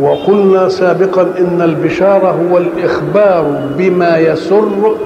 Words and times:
وقلنا 0.00 0.68
سابقا 0.68 1.22
إن 1.22 1.62
البشارة 1.62 2.30
هو 2.50 2.58
الإخبار 2.58 3.60
بما 3.78 4.18
يسر 4.18 4.96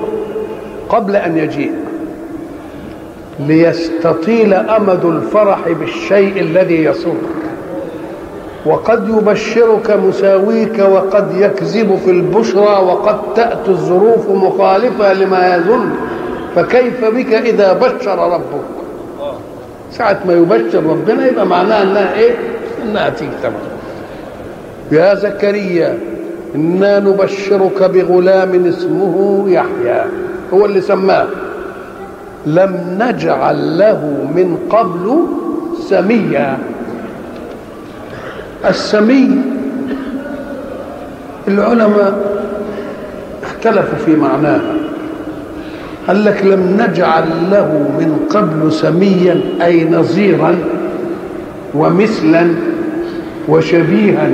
قبل 0.88 1.16
أن 1.16 1.36
يجيء 1.38 1.72
ليستطيل 3.40 4.54
أمد 4.54 5.04
الفرح 5.04 5.58
بالشيء 5.80 6.40
الذي 6.40 6.84
يسر 6.84 7.14
وقد 8.66 9.08
يبشرك 9.08 9.90
مساويك 9.90 10.78
وقد 10.78 11.36
يكذب 11.36 11.98
في 12.04 12.10
البشرى 12.10 12.60
وقد 12.84 13.18
تأتي 13.34 13.68
الظروف 13.70 14.30
مخالفة 14.30 15.12
لما 15.12 15.56
يظن 15.56 15.90
فكيف 16.56 17.04
بك 17.04 17.32
إذا 17.34 17.72
بشر 17.72 18.18
ربك 18.32 18.64
ساعة 19.92 20.18
ما 20.26 20.32
يبشر 20.32 20.82
ربنا 20.86 21.26
يبقى 21.26 21.46
معناها 21.46 21.82
إنها 21.82 22.14
إيه؟ 22.14 22.34
إنها 22.84 23.08
تيجي 23.08 23.30
تمام. 23.42 23.75
يا 24.92 25.14
زكريا 25.14 25.98
إنا 26.54 26.98
نبشرك 26.98 27.82
بغلام 27.82 28.66
اسمه 28.66 29.44
يحيى 29.48 30.04
هو 30.54 30.66
اللي 30.66 30.80
سماه. 30.80 31.26
لم 32.46 32.98
نجعل 33.00 33.78
له 33.78 34.28
من 34.36 34.58
قبل 34.70 35.24
سميا. 35.88 36.58
السمي 38.68 39.30
العلماء 41.48 42.14
اختلفوا 43.42 43.98
في 44.06 44.16
معناها. 44.16 44.74
قال 46.08 46.24
لك 46.24 46.44
لم 46.44 46.76
نجعل 46.80 47.24
له 47.50 47.66
من 47.98 48.26
قبل 48.30 48.72
سميا 48.72 49.40
أي 49.62 49.84
نظيرا 49.84 50.58
ومثلا 51.74 52.48
وشبيها. 53.48 54.30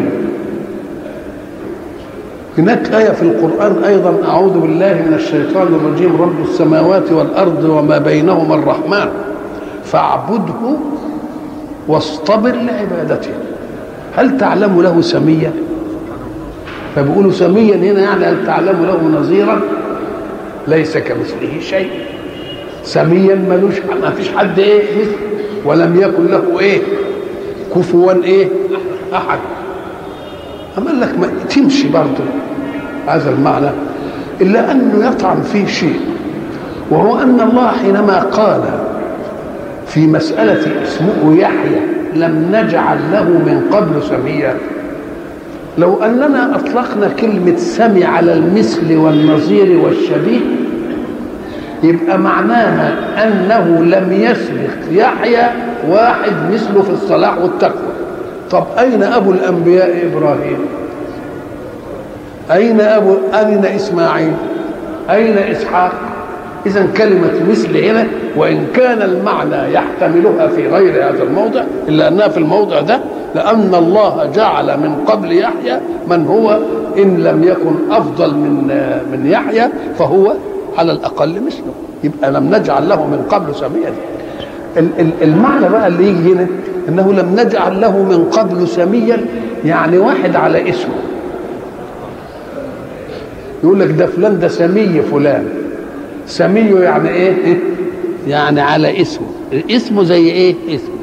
هناك 2.58 2.94
آية 2.94 3.10
في 3.10 3.22
القرآن 3.22 3.84
أيضا 3.84 4.18
أعوذ 4.28 4.58
بالله 4.60 5.04
من 5.06 5.14
الشيطان 5.14 5.66
الرجيم 5.66 6.22
رب 6.22 6.42
السماوات 6.48 7.12
والأرض 7.12 7.64
وما 7.64 7.98
بينهما 7.98 8.54
الرحمن 8.54 9.08
فاعبده 9.84 10.76
واصطبر 11.88 12.50
لعبادته. 12.50 13.30
هل 14.16 14.38
تعلم 14.38 14.82
له 14.82 15.00
سميا؟ 15.00 15.52
فبيقولوا 16.96 17.32
سميا 17.32 17.76
هنا 17.76 18.00
يعني 18.00 18.24
هل 18.24 18.46
تعلم 18.46 18.86
له 18.86 19.20
نظيرا؟ 19.20 19.60
ليس 20.68 20.96
كمثله 20.98 21.60
شيء. 21.60 21.90
سميا 22.84 23.34
ملوش 23.34 23.74
ما 24.02 24.10
فيش 24.10 24.28
حد 24.36 24.58
إيه؟ 24.58 24.82
مثل 25.00 25.10
ولم 25.64 26.00
يكن 26.00 26.26
له 26.26 26.60
إيه؟ 26.60 26.80
كفوا 27.76 28.12
إيه؟ 28.12 28.48
أحد. 29.14 29.38
أما 30.78 30.90
لك 30.90 31.18
ما 31.18 31.26
تمشي 31.50 31.88
برضه 31.88 32.24
هذا 33.08 33.30
المعنى. 33.30 33.70
إلا 34.40 34.72
أنه 34.72 35.06
يطعن 35.06 35.42
فيه 35.42 35.66
شيء 35.66 36.00
وهو 36.90 37.18
أن 37.18 37.40
الله 37.40 37.68
حينما 37.68 38.20
قال 38.20 38.62
في 39.86 40.06
مسألة 40.06 40.82
اسمه 40.82 41.36
يحيى 41.38 41.80
لم 42.14 42.48
نجعل 42.52 42.98
له 43.12 43.24
من 43.24 43.62
قبل 43.72 44.02
سميا. 44.02 44.56
لو 45.78 46.02
أننا 46.02 46.56
أطلقنا 46.56 47.08
كلمة 47.20 47.56
سمي 47.56 48.04
على 48.04 48.32
المثل 48.32 48.96
والنظير 48.96 49.78
والشبيه 49.78 50.40
يبقى 51.82 52.18
معناها 52.18 52.94
أنه 53.26 53.84
لم 53.84 54.12
يسبق 54.12 54.70
يحيى 54.90 55.46
واحد 55.88 56.32
مثله 56.52 56.82
في 56.82 56.90
الصلاح 56.90 57.38
والتقوى. 57.38 57.91
طب 58.52 58.64
أين 58.78 59.02
أبو 59.02 59.30
الأنبياء 59.30 60.06
إبراهيم؟ 60.12 60.58
أين 62.52 62.80
أبو 62.80 63.16
أين 63.34 63.64
إسماعيل؟ 63.64 64.32
أين 65.10 65.38
إسحاق؟ 65.38 65.92
إذا 66.66 66.86
كلمة 66.96 67.30
مثل 67.50 67.76
هنا 67.76 68.06
وإن 68.36 68.66
كان 68.74 69.02
المعنى 69.02 69.72
يحتملها 69.74 70.46
في 70.46 70.68
غير 70.68 71.08
هذا 71.08 71.22
الموضع 71.22 71.62
إلا 71.88 72.08
أنها 72.08 72.28
في 72.28 72.38
الموضع 72.38 72.80
ده 72.80 73.00
لأن 73.34 73.74
الله 73.74 74.30
جعل 74.34 74.66
من 74.80 75.04
قبل 75.06 75.32
يحيى 75.32 75.80
من 76.10 76.26
هو 76.26 76.58
إن 76.98 77.16
لم 77.22 77.44
يكن 77.44 77.74
أفضل 77.92 78.34
من 78.34 78.66
من 79.12 79.26
يحيى 79.26 79.68
فهو 79.98 80.32
على 80.78 80.92
الأقل 80.92 81.28
مثله. 81.46 81.72
يبقى 82.04 82.32
لم 82.32 82.54
نجعل 82.54 82.88
له 82.88 83.06
من 83.06 83.24
قبل 83.30 83.54
سميا 83.54 83.92
المعنى 85.22 85.68
بقى 85.68 85.86
اللي 85.86 86.08
يجي 86.08 86.32
هنا 86.32 86.46
إنه 86.88 87.12
لم 87.12 87.40
نجعل 87.40 87.80
له 87.80 88.02
من 88.02 88.24
قبل 88.24 88.68
سميا 88.68 89.24
يعني 89.64 89.98
واحد 89.98 90.36
على 90.36 90.70
اسمه. 90.70 90.94
يقول 93.64 93.80
لك 93.80 93.90
ده 93.90 94.06
فلان 94.06 94.38
ده 94.38 94.48
سمي 94.48 95.02
فلان. 95.02 95.48
سمي 96.26 96.60
يعني 96.60 97.08
إيه؟ 97.08 97.34
يعني 98.28 98.60
على 98.60 99.00
اسمه. 99.02 99.26
اسمه 99.70 100.02
زي 100.04 100.30
إيه؟ 100.30 100.54
اسمه 100.68 100.94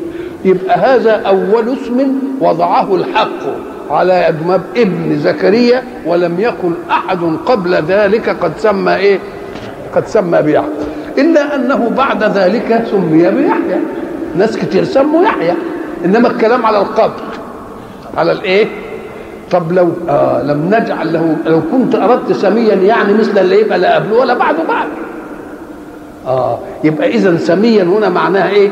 يبقى 0.45 0.77
هذا 0.79 1.11
أول 1.11 1.73
اسم 1.73 2.07
وضعه 2.41 2.95
الحق 2.95 3.29
على 3.89 4.27
ابن 4.75 5.17
زكريا 5.17 5.83
ولم 6.05 6.39
يكن 6.39 6.71
أحد 6.91 7.19
قبل 7.45 7.75
ذلك 7.75 8.29
قد 8.29 8.51
سمى 8.57 8.95
إيه؟ 8.95 9.19
قد 9.95 10.07
سمى 10.07 10.41
بيحيى. 10.41 10.69
إلا 11.17 11.55
أنه 11.55 11.91
بعد 11.97 12.23
ذلك 12.23 12.83
سمي 12.91 13.29
بيحيى. 13.29 13.79
ناس 14.35 14.57
كتير 14.57 14.83
سموا 14.83 15.23
يحيى. 15.23 15.53
إنما 16.05 16.27
الكلام 16.27 16.65
على 16.65 16.77
القبر. 16.77 17.23
على 18.17 18.31
الإيه؟ 18.31 18.67
طب 19.51 19.71
لو 19.71 19.89
آه 20.09 20.43
لم 20.43 20.65
نجعل 20.75 21.13
له 21.13 21.35
لو 21.45 21.61
كنت 21.71 21.95
أردت 21.95 22.31
سميا 22.31 22.75
يعني 22.75 23.13
مثل 23.13 23.37
اللي 23.37 23.61
يبقى 23.61 23.79
لا 23.79 23.95
قبله 23.95 24.17
ولا 24.17 24.33
بعده 24.33 24.63
بعد. 24.63 24.87
آه 26.27 26.59
يبقى 26.83 27.09
اذا 27.09 27.37
سميا 27.37 27.83
هنا 27.83 28.09
معناها 28.09 28.49
إيه؟ 28.49 28.69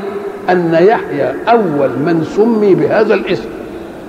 أن 0.50 0.73
يحيى 0.81 1.34
أول 1.50 1.90
من 1.90 2.25
سمي 2.35 2.75
بهذا 2.75 3.13
الاسم. 3.13 3.46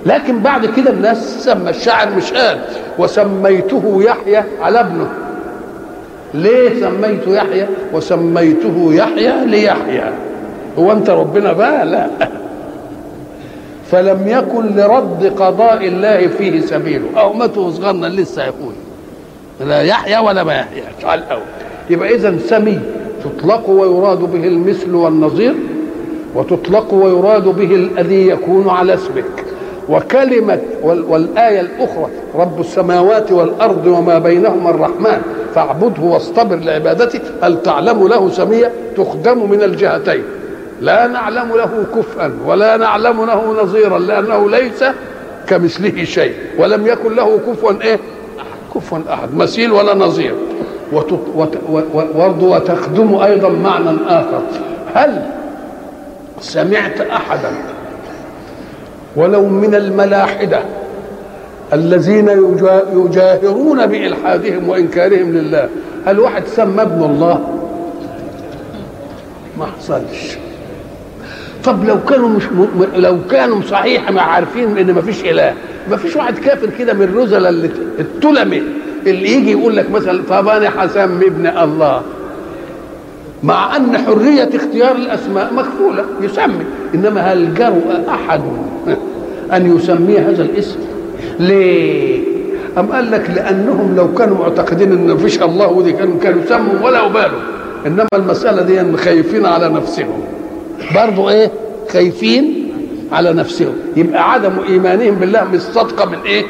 لكن 0.05 0.39
بعد 0.39 0.65
كده 0.65 0.91
الناس 0.91 1.43
سمى 1.45 1.69
الشاعر 1.69 2.07
مش 2.17 2.33
قال 2.33 2.59
وسميته 2.99 4.01
يحيى 4.03 4.43
على 4.61 4.79
ابنه. 4.79 5.07
ليه 6.33 6.81
سميته 6.81 7.31
يحيى؟ 7.35 7.67
وسميته 7.93 8.89
يحيى 8.93 9.45
ليحيى. 9.45 10.03
هو 10.79 10.91
انت 10.91 11.09
ربنا 11.09 11.53
بقى؟ 11.53 11.85
لا. 11.85 12.07
فلم 13.91 14.27
يكن 14.27 14.75
لرد 14.75 15.33
قضاء 15.39 15.87
الله 15.87 16.27
فيه 16.27 16.61
سبيله. 16.61 17.05
أو 17.17 17.33
مته 17.33 17.71
صغرنا 17.71 18.07
لسه 18.07 18.43
يقول. 18.43 18.73
لا 19.67 19.81
يحيى 19.81 20.17
ولا 20.17 20.43
ما 20.43 20.53
يحيى. 20.53 20.83
على 21.03 21.21
الأول 21.21 21.41
يبقى 21.89 22.15
اذا 22.15 22.37
سمي. 22.47 22.79
تطلق 23.23 23.69
ويراد 23.69 24.19
به 24.19 24.47
المثل 24.47 24.95
والنظير 24.95 25.53
وتطلق 26.35 26.93
ويراد 26.93 27.43
به 27.43 27.75
الذي 27.75 28.27
يكون 28.27 28.69
على 28.69 28.93
اسمك. 28.93 29.45
وكلمة 29.89 30.59
والآية 30.83 31.59
الأخرى 31.59 32.07
رب 32.35 32.59
السماوات 32.59 33.31
والأرض 33.31 33.87
وما 33.87 34.19
بينهما 34.19 34.69
الرحمن 34.69 35.21
فاعبده 35.55 36.01
واصطبر 36.03 36.55
لعبادته 36.55 37.19
هل 37.41 37.61
تعلم 37.61 38.07
له 38.07 38.29
سمية 38.29 38.71
تخدم 38.97 39.49
من 39.49 39.63
الجهتين. 39.63 40.23
لا 40.81 41.07
نعلم 41.07 41.49
له 41.57 41.85
كفءا 41.95 42.33
ولا 42.45 42.77
نعلم 42.77 43.25
له 43.25 43.63
نظيرا 43.63 43.99
لأنه 43.99 44.49
ليس 44.49 44.83
كمثله 45.47 46.03
شيء 46.03 46.33
ولم 46.57 46.87
يكن 46.87 47.15
له 47.15 47.39
كفوا 47.47 47.71
إيه؟ 47.81 47.99
كفوا 48.75 48.99
أحد 49.13 49.35
مثيل 49.35 49.71
ولا 49.71 49.93
نظير. 49.95 50.35
وبرضه 51.93 52.47
وتخدم 52.47 53.15
أيضا 53.15 53.49
معنى 53.49 53.97
آخر. 54.07 54.41
هل 54.95 55.25
سمعت 56.41 57.01
احدا 57.01 57.51
ولو 59.15 59.45
من 59.45 59.75
الملاحدة 59.75 60.59
الذين 61.73 62.29
يجاهرون 62.93 63.85
بإلحادهم 63.85 64.69
وإنكارهم 64.69 65.31
لله 65.31 65.69
هل 66.05 66.19
واحد 66.19 66.43
سمى 66.47 66.81
ابن 66.81 67.03
الله؟ 67.03 67.39
ما 69.57 69.65
حصلش. 69.65 70.37
طب 71.63 71.85
لو 71.85 71.95
كانوا 72.09 72.29
مش 72.29 72.43
م... 72.45 72.85
لو 72.95 73.17
كانوا 73.31 73.61
صحيح 73.61 74.11
ما 74.11 74.21
عارفين 74.21 74.77
إن 74.77 74.93
ما 74.93 75.01
فيش 75.01 75.23
إله. 75.25 75.53
ما 75.91 75.97
فيش 75.97 76.15
واحد 76.15 76.37
كافر 76.37 76.69
كده 76.79 76.93
من 76.93 77.01
الرذل 77.03 77.45
اللي 77.45 77.69
التلمي 77.99 78.61
اللي 79.07 79.31
يجي 79.31 79.51
يقول 79.51 79.75
لك 79.75 79.91
مثلا 79.91 80.23
طب 80.29 80.47
أنا 80.47 80.69
هسمي 80.77 81.25
ابن 81.27 81.47
الله. 81.47 82.01
مع 83.43 83.75
أن 83.75 83.97
حرية 83.97 84.49
اختيار 84.55 84.95
الأسماء 84.95 85.53
مكفولة 85.53 86.05
يسمي. 86.21 86.65
إنما 86.95 87.21
هل 87.21 87.53
جرؤ 87.53 88.09
أحد 88.09 88.41
أن 89.53 89.75
يسمي 89.77 90.17
هذا 90.19 90.41
الاسم؟ 90.43 90.79
ليه؟ 91.39 92.19
أم 92.77 92.85
قال 92.91 93.11
لك 93.11 93.29
لأنهم 93.35 93.95
لو 93.95 94.13
كانوا 94.13 94.37
معتقدين 94.37 94.91
أن 94.91 95.07
مفيش 95.13 95.41
الله 95.41 95.67
ودي 95.67 95.91
كانوا 95.93 96.19
كانوا 96.19 96.41
يسموا 96.43 96.73
ولا 96.83 97.07
بالوا 97.07 97.39
إنما 97.87 98.07
المسألة 98.13 98.61
دي 98.61 98.97
خايفين 98.97 99.45
على 99.45 99.69
نفسهم. 99.69 100.21
برضو 100.95 101.29
إيه 101.29 101.51
خايفين 101.93 102.69
على 103.11 103.33
نفسهم. 103.33 103.73
يبقى 103.95 104.31
عدم 104.33 104.51
إيمانهم 104.69 105.15
بالله 105.15 105.43
مش 105.43 105.61
صدقة 105.61 106.05
من 106.09 106.17
إيه؟ 106.25 106.45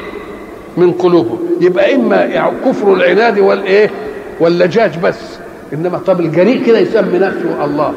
من 0.76 0.92
قلوبهم. 0.92 1.38
يبقى 1.60 1.94
إما 1.94 2.16
يعني 2.16 2.52
كفر 2.66 2.94
العناد 2.94 3.38
والإيه 3.38 3.90
واللجاج 4.40 4.98
بس. 4.98 5.38
إنما 5.72 5.98
طب 5.98 6.20
الجريء 6.20 6.64
كده 6.66 6.78
يسمي 6.78 7.18
نفسه 7.18 7.64
الله. 7.64 7.94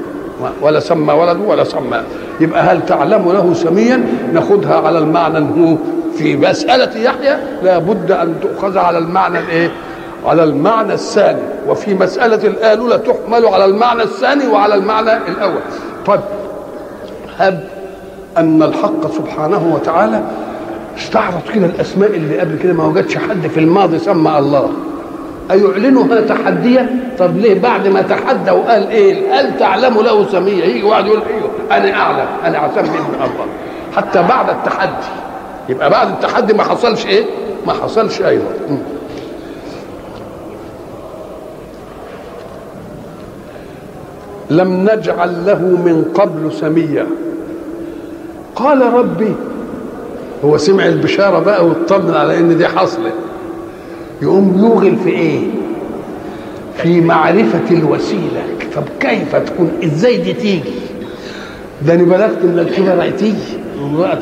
ولا 0.61 0.79
سمى 0.79 1.13
ولده 1.13 1.39
ولا 1.39 1.63
سمى. 1.63 2.03
يبقى 2.41 2.63
هل 2.63 2.85
تعلم 2.85 3.31
له 3.31 3.53
سميا؟ 3.53 4.03
ناخدها 4.33 4.75
على 4.75 4.99
المعنى 4.99 5.37
إنه 5.37 5.77
في 6.17 6.35
مسألة 6.37 7.01
يحيى 7.01 7.37
لا 7.63 7.77
بد 7.77 8.11
أن 8.11 8.35
تؤخذ 8.41 8.77
على 8.77 8.97
المعنى 8.97 9.39
الإيه؟ 9.39 9.71
على 10.25 10.43
المعنى 10.43 10.93
الثاني. 10.93 11.41
وفي 11.67 11.93
مسألة 11.93 12.47
الآلولة 12.47 12.97
تحمل 12.97 13.45
على 13.45 13.65
المعنى 13.65 14.03
الثاني 14.03 14.47
وعلى 14.47 14.75
المعنى 14.75 15.17
الأول. 15.17 15.61
طيب 16.05 16.19
هب 17.37 17.63
أن 18.37 18.63
الحق 18.63 19.11
سبحانه 19.11 19.71
وتعالى 19.73 20.23
استعرض 20.97 21.41
كده 21.55 21.65
الأسماء 21.65 22.09
اللي 22.09 22.39
قبل 22.39 22.57
كده 22.57 22.73
ما 22.73 22.85
وجدش 22.85 23.17
حد 23.17 23.47
في 23.47 23.59
الماضي 23.59 23.99
سمى 23.99 24.37
الله. 24.37 24.69
أيعلنها 25.51 26.21
تحديا 26.21 26.89
طب 27.19 27.37
ليه 27.37 27.59
بعد 27.61 27.87
ما 27.87 28.01
تحدى 28.01 28.51
وقال 28.51 28.89
إيه؟ 28.89 29.33
هل 29.39 29.59
تعلم 29.59 29.93
له 30.01 30.29
سمية 30.31 30.63
يجي 30.63 30.83
واحد 30.83 31.05
يقول 31.05 31.21
أيوه 31.21 31.49
أنا 31.77 31.93
أعلم 31.99 32.25
أنا 32.45 32.65
أسمي 32.65 32.97
ابن 32.97 33.13
الله. 33.15 33.45
حتى 33.97 34.23
بعد 34.23 34.49
التحدي 34.49 35.07
يبقى 35.69 35.89
بعد 35.89 36.07
التحدي 36.09 36.53
ما 36.53 36.63
حصلش 36.63 37.05
إيه؟ 37.05 37.25
ما 37.67 37.73
حصلش 37.73 38.21
أيضا. 38.21 38.45
لم 44.57 44.89
نجعل 44.89 45.45
له 45.45 45.59
من 45.59 46.05
قبل 46.13 46.51
سميا 46.53 47.07
قال 48.55 48.93
ربي 48.93 49.33
هو 50.45 50.57
سمع 50.57 50.85
البشارة 50.85 51.39
بقى 51.39 51.67
واطمن 51.67 52.13
على 52.13 52.37
إن 52.37 52.57
دي 52.57 52.67
حصلت. 52.67 53.13
يقوم 54.21 54.55
يوغل 54.59 54.95
في 55.03 55.09
إيه؟ 55.09 55.39
في 56.77 57.01
معرفة 57.01 57.71
الوسيلة. 57.77 58.43
طب 58.75 58.83
كيف 58.99 59.35
تكون؟ 59.35 59.71
إزاي 59.83 60.17
دي 60.17 60.33
تيجي؟ 60.33 60.71
ده 61.87 61.93
أنا 61.93 62.03
بلغت 62.03 62.43
من 62.43 62.59
الكبر 62.59 63.01
عتي 63.01 63.33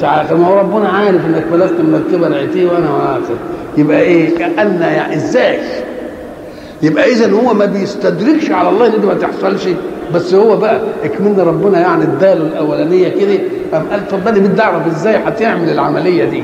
عاقر 0.04 0.38
ما 0.38 0.48
هو 0.48 0.60
ربنا 0.60 0.90
عارف 0.90 1.26
إنك 1.26 1.46
بلغت 1.52 1.72
من 1.80 2.04
الكبر 2.08 2.38
عتي 2.40 2.66
وأنا 2.66 2.90
عاقر 2.90 3.36
يبقى 3.78 4.02
إيه؟ 4.02 4.38
كأن 4.38 4.82
يعني 4.82 5.16
إزاي؟ 5.16 5.60
يبقى 6.84 7.12
اذا 7.12 7.32
هو 7.32 7.54
ما 7.54 7.66
بيستدركش 7.66 8.52
على 8.52 8.70
الله 8.70 8.88
إن 8.88 9.02
دي 9.02 9.08
ما 9.08 9.14
تحصلش. 9.14 9.68
بس 10.14 10.34
هو 10.34 10.58
بقى 10.58 10.82
اكمن 11.04 11.40
ربنا 11.40 11.80
يعني 11.80 12.04
اداله 12.04 12.48
الأولانية 12.48 13.10
كده 13.10 13.40
قام 13.74 13.88
قال 13.92 14.08
طب 14.08 14.28
أنا 14.28 14.40
بدي 14.40 14.62
أعرف 14.62 14.88
إزاي 14.88 15.16
هتعمل 15.16 15.70
العملية 15.70 16.26
دي؟ 16.26 16.44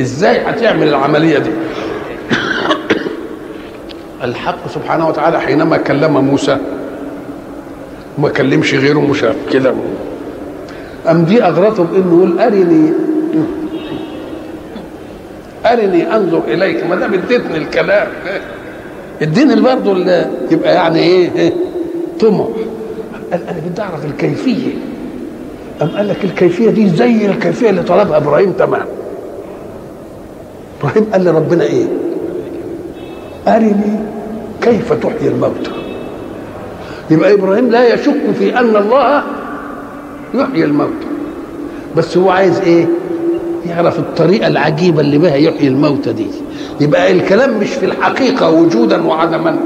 إزاي 0.00 0.38
هتعمل 0.38 0.88
العملية 0.88 1.38
دي؟ 1.38 1.50
الحق 4.24 4.68
سبحانه 4.68 5.08
وتعالى 5.08 5.40
حينما 5.40 5.76
كلم 5.76 6.16
موسى 6.16 6.58
وما 8.18 8.28
كلمش 8.28 8.74
غيره 8.74 9.00
مش 9.00 9.24
كده 9.52 9.74
أم 11.10 11.24
دي 11.24 11.42
أغرته 11.42 11.84
بإنه 11.84 12.16
يقول 12.16 12.40
أرني 12.40 12.92
أرني 15.66 16.16
أنظر 16.16 16.42
إليك 16.48 16.84
ما 16.86 16.96
دام 16.96 17.14
اديتني 17.14 17.56
الكلام. 17.56 18.08
اديني 19.22 19.60
برضه 19.60 19.98
يبقى 20.50 20.74
يعني 20.74 20.98
إيه 20.98 21.52
طمع. 22.20 22.44
قال 23.32 23.40
أنا 23.48 23.58
بدي 23.70 23.82
أعرف 23.82 24.04
الكيفية؟ 24.04 24.72
أم 25.82 25.88
قال 25.88 26.08
لك 26.08 26.24
الكيفية 26.24 26.70
دي 26.70 26.88
زي 26.88 27.26
الكيفية 27.26 27.70
اللي 27.70 27.82
طلبها 27.82 28.16
إبراهيم 28.16 28.52
تمام. 28.52 28.84
إبراهيم 30.80 31.04
قال 31.12 31.24
لربنا 31.24 31.64
إيه؟ 31.64 31.84
أرني 33.48 33.98
كيف 34.62 34.92
تحيي 34.92 35.28
الموتى. 35.28 35.70
يبقى 37.10 37.32
إبراهيم 37.34 37.70
لا 37.70 37.94
يشك 37.94 38.14
في 38.38 38.58
أن 38.58 38.76
الله 38.76 39.22
يحيي 40.34 40.64
الموتى. 40.64 41.06
بس 41.96 42.16
هو 42.18 42.30
عايز 42.30 42.60
إيه؟ 42.60 42.86
يعرف 43.68 43.98
الطريقة 43.98 44.46
العجيبة 44.46 45.00
اللي 45.00 45.18
بها 45.18 45.34
يحيي 45.36 45.68
الموتى 45.68 46.12
دي. 46.12 46.26
يبقى 46.80 47.12
الكلام 47.12 47.58
مش 47.58 47.68
في 47.68 47.86
الحقيقة 47.86 48.50
وجودا 48.50 49.06
وعدما 49.06 49.56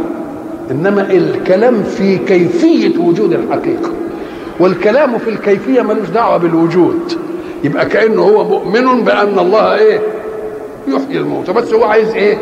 إنما 0.70 1.10
الكلام 1.10 1.82
في 1.82 2.18
كيفية 2.18 2.98
وجود 2.98 3.32
الحقيقة. 3.32 3.90
والكلام 4.60 5.18
في 5.18 5.30
الكيفية 5.30 5.82
ملوش 5.82 6.08
دعوة 6.08 6.36
بالوجود. 6.36 7.12
يبقى 7.64 7.86
كأنه 7.86 8.22
هو 8.22 8.44
مؤمن 8.44 9.04
بأن 9.04 9.38
الله 9.38 9.74
إيه؟ 9.74 10.00
يحيي 10.88 11.18
الموتى. 11.18 11.52
بس 11.52 11.74
هو 11.74 11.84
عايز 11.84 12.08
إيه؟ 12.14 12.38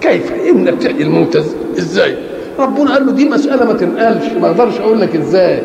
كيف؟ 0.00 0.32
انك 0.50 0.82
تحيي 0.82 1.02
الموتى 1.02 1.42
إزاي؟ 1.78 2.16
ربنا 2.58 2.92
قال 2.94 3.06
له 3.06 3.12
دي 3.12 3.28
مسألة 3.28 3.64
ما 3.64 3.72
تنقالش 3.72 4.32
ما 4.32 4.46
أقدرش 4.46 4.78
أقول 4.80 5.00
لك 5.00 5.16
إزاي. 5.16 5.62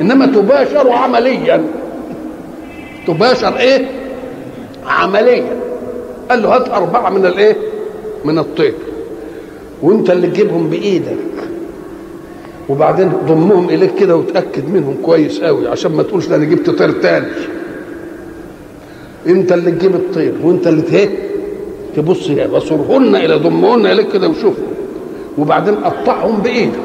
إنما 0.00 0.26
تباشر 0.26 0.90
عمليا. 0.92 1.64
تباشر 3.06 3.56
إيه؟ 3.58 3.86
عمليا 4.98 5.60
قال 6.30 6.42
له 6.42 6.54
هات 6.56 6.68
أربعة 6.68 7.10
من 7.10 7.26
الإيه؟ 7.26 7.56
من 8.24 8.38
الطير 8.38 8.74
وأنت 9.82 10.10
اللي 10.10 10.26
تجيبهم 10.26 10.70
بإيدك. 10.70 11.16
وبعدين 12.68 13.12
ضمهم 13.26 13.68
إليك 13.70 13.94
كده 13.94 14.16
وتأكد 14.16 14.68
منهم 14.68 14.96
كويس 15.02 15.40
قوي 15.40 15.68
عشان 15.68 15.92
ما 15.92 16.02
تقولش 16.02 16.28
أنا 16.28 16.44
جبت 16.44 16.70
طير 16.70 16.90
تاني. 16.90 17.26
أنت 19.26 19.52
اللي 19.52 19.70
تجيب 19.70 19.94
الطير 19.94 20.34
وأنت 20.42 20.66
اللي 20.66 20.82
تهيه 20.82 21.08
تبص 21.96 22.28
بصرهن 22.30 23.16
إلى 23.16 23.34
ضمهن 23.34 23.86
إليك 23.86 24.12
كده 24.12 24.28
وشوفهم. 24.28 24.66
وبعدين 25.38 25.74
قطعهم 25.74 26.36
بإيدك. 26.42 26.78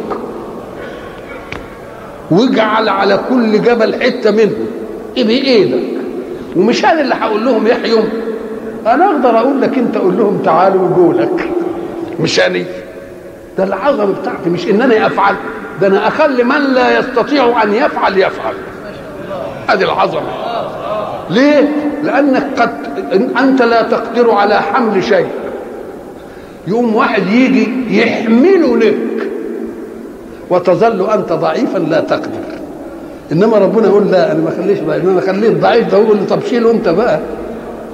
واجعل 2.31 2.89
على 2.89 3.19
كل 3.29 3.61
جبل 3.61 3.95
حتة 4.03 4.31
منهم. 4.31 4.67
إيه 5.17 5.23
بإيدك؟ 5.23 6.02
ومش 6.55 6.85
أنا 6.85 7.01
اللي 7.01 7.15
هقول 7.15 7.45
لهم 7.45 7.67
يحيوا 7.67 8.03
أنا 8.87 9.05
أقدر 9.05 9.37
أقول 9.39 9.61
لك 9.61 9.77
أنت 9.77 9.97
قول 9.97 10.17
لهم 10.17 10.41
تعالوا 10.45 10.87
وجولك 10.89 11.49
مش 12.19 12.39
أنا. 12.39 12.63
ده 13.57 13.63
العظمه 13.63 14.13
بتاعتي 14.21 14.49
مش 14.49 14.67
إن 14.67 14.81
أنا 14.81 15.07
أفعل. 15.07 15.35
ده 15.81 15.87
أنا 15.87 16.07
أخلي 16.07 16.43
من 16.43 16.73
لا 16.73 16.99
يستطيع 16.99 17.63
أن 17.63 17.73
يفعل 17.73 18.17
يفعل. 18.17 18.53
هذه 19.67 19.83
العظمة. 19.83 20.21
ليه؟ 21.29 21.69
لأنك 22.03 22.47
قد 22.61 22.71
أنت 23.39 23.61
لا 23.61 23.81
تقدر 23.81 24.31
على 24.31 24.61
حمل 24.61 25.03
شيء. 25.03 25.27
يقوم 26.67 26.95
واحد 26.95 27.27
يجي 27.27 27.97
يحمله 28.01 28.77
لك 28.77 28.97
وتظل 30.49 31.09
أنت 31.09 31.33
ضعيفا 31.33 31.77
لا 31.77 31.99
تقدر. 31.99 32.52
إنما 33.31 33.57
ربنا 33.57 33.87
يقول 33.87 34.11
لا 34.11 34.31
أنا 34.31 34.39
ما 34.41 34.49
اخليش 34.49 34.79
ضعيف 34.79 35.03
أنا 35.05 35.21
خليه 35.21 35.49
ضعيف 35.49 35.91
ده 35.91 35.97
يقول 35.97 36.17
طب 36.29 36.39
شيله 36.49 36.71
أنت 36.71 36.89
بقى. 36.89 37.19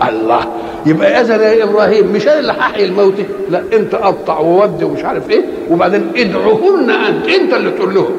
الله 0.10 0.40
يبقى 0.86 1.22
اذا 1.22 1.54
يا 1.54 1.64
إبراهيم 1.64 2.08
مش 2.14 2.28
أنا 2.28 2.40
اللي 2.40 2.52
هحيي 2.52 2.86
الموت 2.86 3.14
لا 3.50 3.62
أنت 3.74 3.96
قطع 3.96 4.40
وودي 4.40 4.86
ومش 4.86 5.04
عارف 5.06 5.30
إيه 5.30 5.42
وبعدين 5.72 6.08
ادعوهن 6.16 6.90
أنت 6.90 7.28
أنت 7.28 7.54
اللي 7.54 7.72
تقول 7.72 7.94
لهم. 7.96 8.12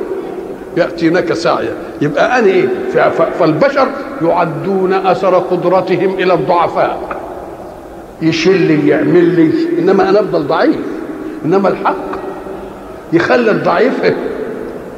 يأتينك 0.76 1.32
سعيا. 1.32 1.72
يبقى 2.02 2.38
أنا 2.38 2.46
إيه؟ 2.46 2.68
فالبشر 3.40 3.88
يعدون 4.22 4.92
أثر 4.92 5.34
قدرتهم 5.38 6.14
إلى 6.18 6.34
الضعفاء. 6.34 6.98
يشيل 8.22 8.62
لي 8.62 8.88
يعمل 8.88 9.24
لي 9.24 9.52
إنما 9.78 10.08
أنا 10.08 10.20
أفضل 10.20 10.42
ضعيف. 10.42 10.76
إنما 11.44 11.68
الحق 11.68 11.96
يخلي 13.12 13.50
الضعيف 13.50 14.12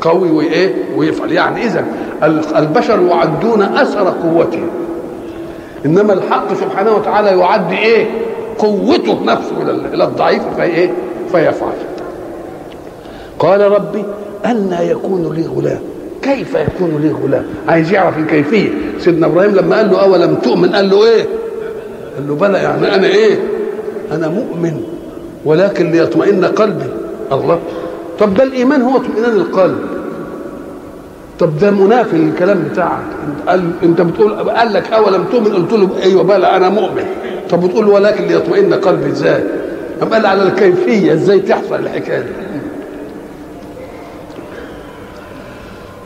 قوي 0.02 0.30
وإيه؟ 0.30 0.74
ويفعل. 0.96 1.32
يعني 1.32 1.64
إذا 1.64 1.84
البشر 2.56 3.00
يعدون 3.10 3.62
أثر 3.62 4.14
قوتهم. 4.22 4.68
إنما 5.86 6.12
الحق 6.12 6.54
سبحانه 6.54 6.94
وتعالى 6.94 7.38
يعد 7.38 7.72
إيه؟ 7.72 8.06
قوته 8.58 9.24
نفسه 9.24 9.62
إلى 9.94 10.04
الضعيف 10.04 10.42
فايه 10.56 10.92
فيفعل. 11.32 11.72
قال 13.38 13.60
ربي 13.60 14.04
أن 14.46 14.76
يكون 14.80 15.32
لي 15.34 15.46
غلام؟ 15.46 15.80
كيف 16.22 16.54
يكون 16.54 17.00
لي 17.02 17.10
غلام؟ 17.24 17.44
عايز 17.68 17.92
يعرف 17.92 18.18
الكيفية. 18.18 18.68
سيدنا 18.98 19.26
إبراهيم 19.26 19.54
لما 19.54 19.76
قال 19.76 19.90
له 19.90 20.02
اولم 20.02 20.34
تؤمن؟ 20.34 20.74
قال 20.74 20.90
له 20.90 21.04
إيه؟ 21.04 21.26
قال 22.16 22.28
له 22.28 22.34
بلى 22.34 22.58
يعني 22.58 22.94
أنا 22.94 23.06
إيه؟ 23.06 23.38
أنا 24.12 24.28
مؤمن 24.28 24.82
ولكن 25.44 25.90
ليطمئن 25.90 26.44
قلبي. 26.44 26.90
الله. 27.32 27.58
طب 28.18 28.34
ده 28.34 28.42
الإيمان 28.42 28.82
هو 28.82 28.96
اطمئنان 28.96 29.32
القلب. 29.32 29.78
طب 31.38 31.58
ده 31.58 31.70
منافي 31.70 32.16
للكلام 32.16 32.64
بتاعك. 32.72 33.02
قال 33.48 33.70
أنت 33.82 34.00
بتقول 34.00 34.50
قال 34.50 34.72
لك 34.72 34.92
اولم 34.92 35.24
تؤمن؟ 35.24 35.52
قلت 35.52 35.72
له 35.72 35.88
أيوه 36.02 36.22
بلى 36.22 36.56
أنا 36.56 36.68
مؤمن. 36.68 37.04
طب 37.50 37.60
بتقول 37.66 37.88
ولكن 37.88 38.24
ليطمئن 38.24 38.74
قلبي 38.74 39.10
إزاي؟ 39.10 39.44
قام 40.00 40.12
قال 40.14 40.26
على 40.26 40.42
الكيفية 40.42 41.12
إزاي 41.12 41.40
تحصل 41.40 41.74
الحكاية 41.74 42.18
دي؟ 42.20 42.32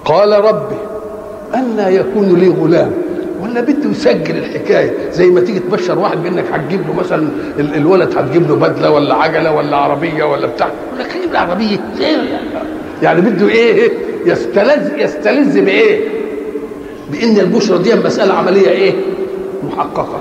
قال 0.05 0.45
ربي 0.45 0.77
أن 1.55 1.85
يكون 1.89 2.35
لي 2.39 2.49
غلام. 2.49 2.93
ولا 3.57 3.65
بده 3.65 3.91
يسجل 3.91 4.37
الحكاية. 4.37 4.91
زي 5.13 5.27
ما 5.31 5.41
تيجي 5.41 5.59
تبشر 5.59 5.99
واحد 5.99 6.23
بإنك 6.23 6.45
هتجيب 6.53 6.81
له 6.87 6.95
مثلا 6.95 7.29
ال- 7.59 7.75
الولد 7.75 8.19
هتجيب 8.19 8.49
له 8.49 8.55
بدلة 8.57 8.91
ولا 8.91 9.15
عجلة 9.15 9.53
ولا 9.53 9.77
عربية 9.77 10.25
ولا 10.25 10.47
بتاع. 10.47 10.67
يقول 10.67 11.01
لك 11.01 11.17
هجيب 11.17 11.33
له 11.33 11.39
عربية؟ 11.39 11.79
يعني 13.03 13.21
بده 13.21 13.49
إيه؟ 13.49 13.91
يستلذ 14.27 14.99
يستلذ 14.99 15.61
بإيه؟ 15.65 16.01
بإن 17.13 17.41
البشرى 17.41 17.79
دي 17.79 17.95
مسألة 17.95 18.35
عملية 18.35 18.69
إيه؟ 18.69 18.93
محققة. 19.63 20.19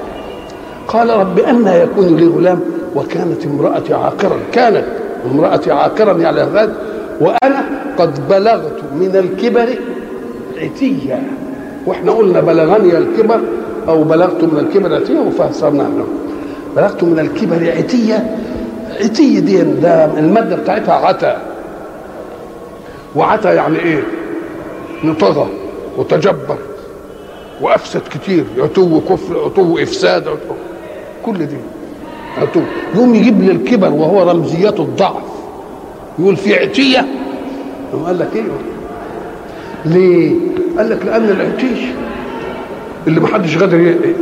قال 0.88 1.10
رب 1.10 1.40
أن 1.40 1.68
يكون 1.68 2.18
لي 2.18 2.28
غلام 2.28 2.60
وكانت 2.96 3.46
امرأتي 3.46 3.94
عاقرا. 3.94 4.38
كانت 4.54 4.86
امرأتي 5.32 5.72
عاقرا 5.72 6.18
يعني 6.18 6.42
غاد 6.42 6.74
وأنا 7.22 7.66
قد 7.98 8.28
بلغت 8.30 8.80
من 8.96 9.16
الكبر 9.16 9.68
عتيا. 10.62 11.24
وإحنا 11.86 12.12
قلنا 12.12 12.40
بلغني 12.42 12.98
الكبر 12.98 13.40
أو 13.88 14.04
بلغت 14.04 14.44
من 14.44 14.60
الكبر 14.60 14.96
عتيا 14.96 15.20
وفسرنا 15.20 15.84
له 15.84 16.06
بلغت 16.76 17.04
من 17.04 17.20
الكبر 17.20 17.72
عتيا 17.78 18.38
عتي 19.02 19.40
دي 19.40 19.62
ده 19.62 20.06
المادة 20.20 20.56
بتاعتها 20.56 20.94
عتا. 20.94 21.42
وعتا 23.16 23.54
يعني 23.54 23.80
إيه؟ 23.80 24.04
نطغى 25.04 25.48
وتجبر 25.98 26.58
وافسد 27.62 28.02
كتير 28.12 28.44
عتو 28.58 29.02
كفر 29.10 29.46
عتو 29.46 29.78
افساد 29.78 30.28
عتو 30.28 30.56
كل 31.26 31.46
دي 31.46 31.58
عتو. 32.38 32.62
يوم 32.96 33.16
يجيب 33.16 33.42
لي 33.42 33.52
الكبر 33.52 33.90
وهو 33.90 34.32
رمزيات 34.32 34.80
الضعف 34.80 35.24
يقول 36.20 36.36
في 36.36 36.56
عتية 36.56 37.06
قال 38.06 38.20
لك 38.20 38.30
إيه؟ 38.36 38.44
ليه؟ 39.86 40.36
قال 40.78 40.90
لك 40.90 41.06
لأن 41.06 41.30
العتيش 41.30 41.80
اللي 43.08 43.20
ما 43.20 43.28
حدش 43.28 43.58
قادر 43.58 43.78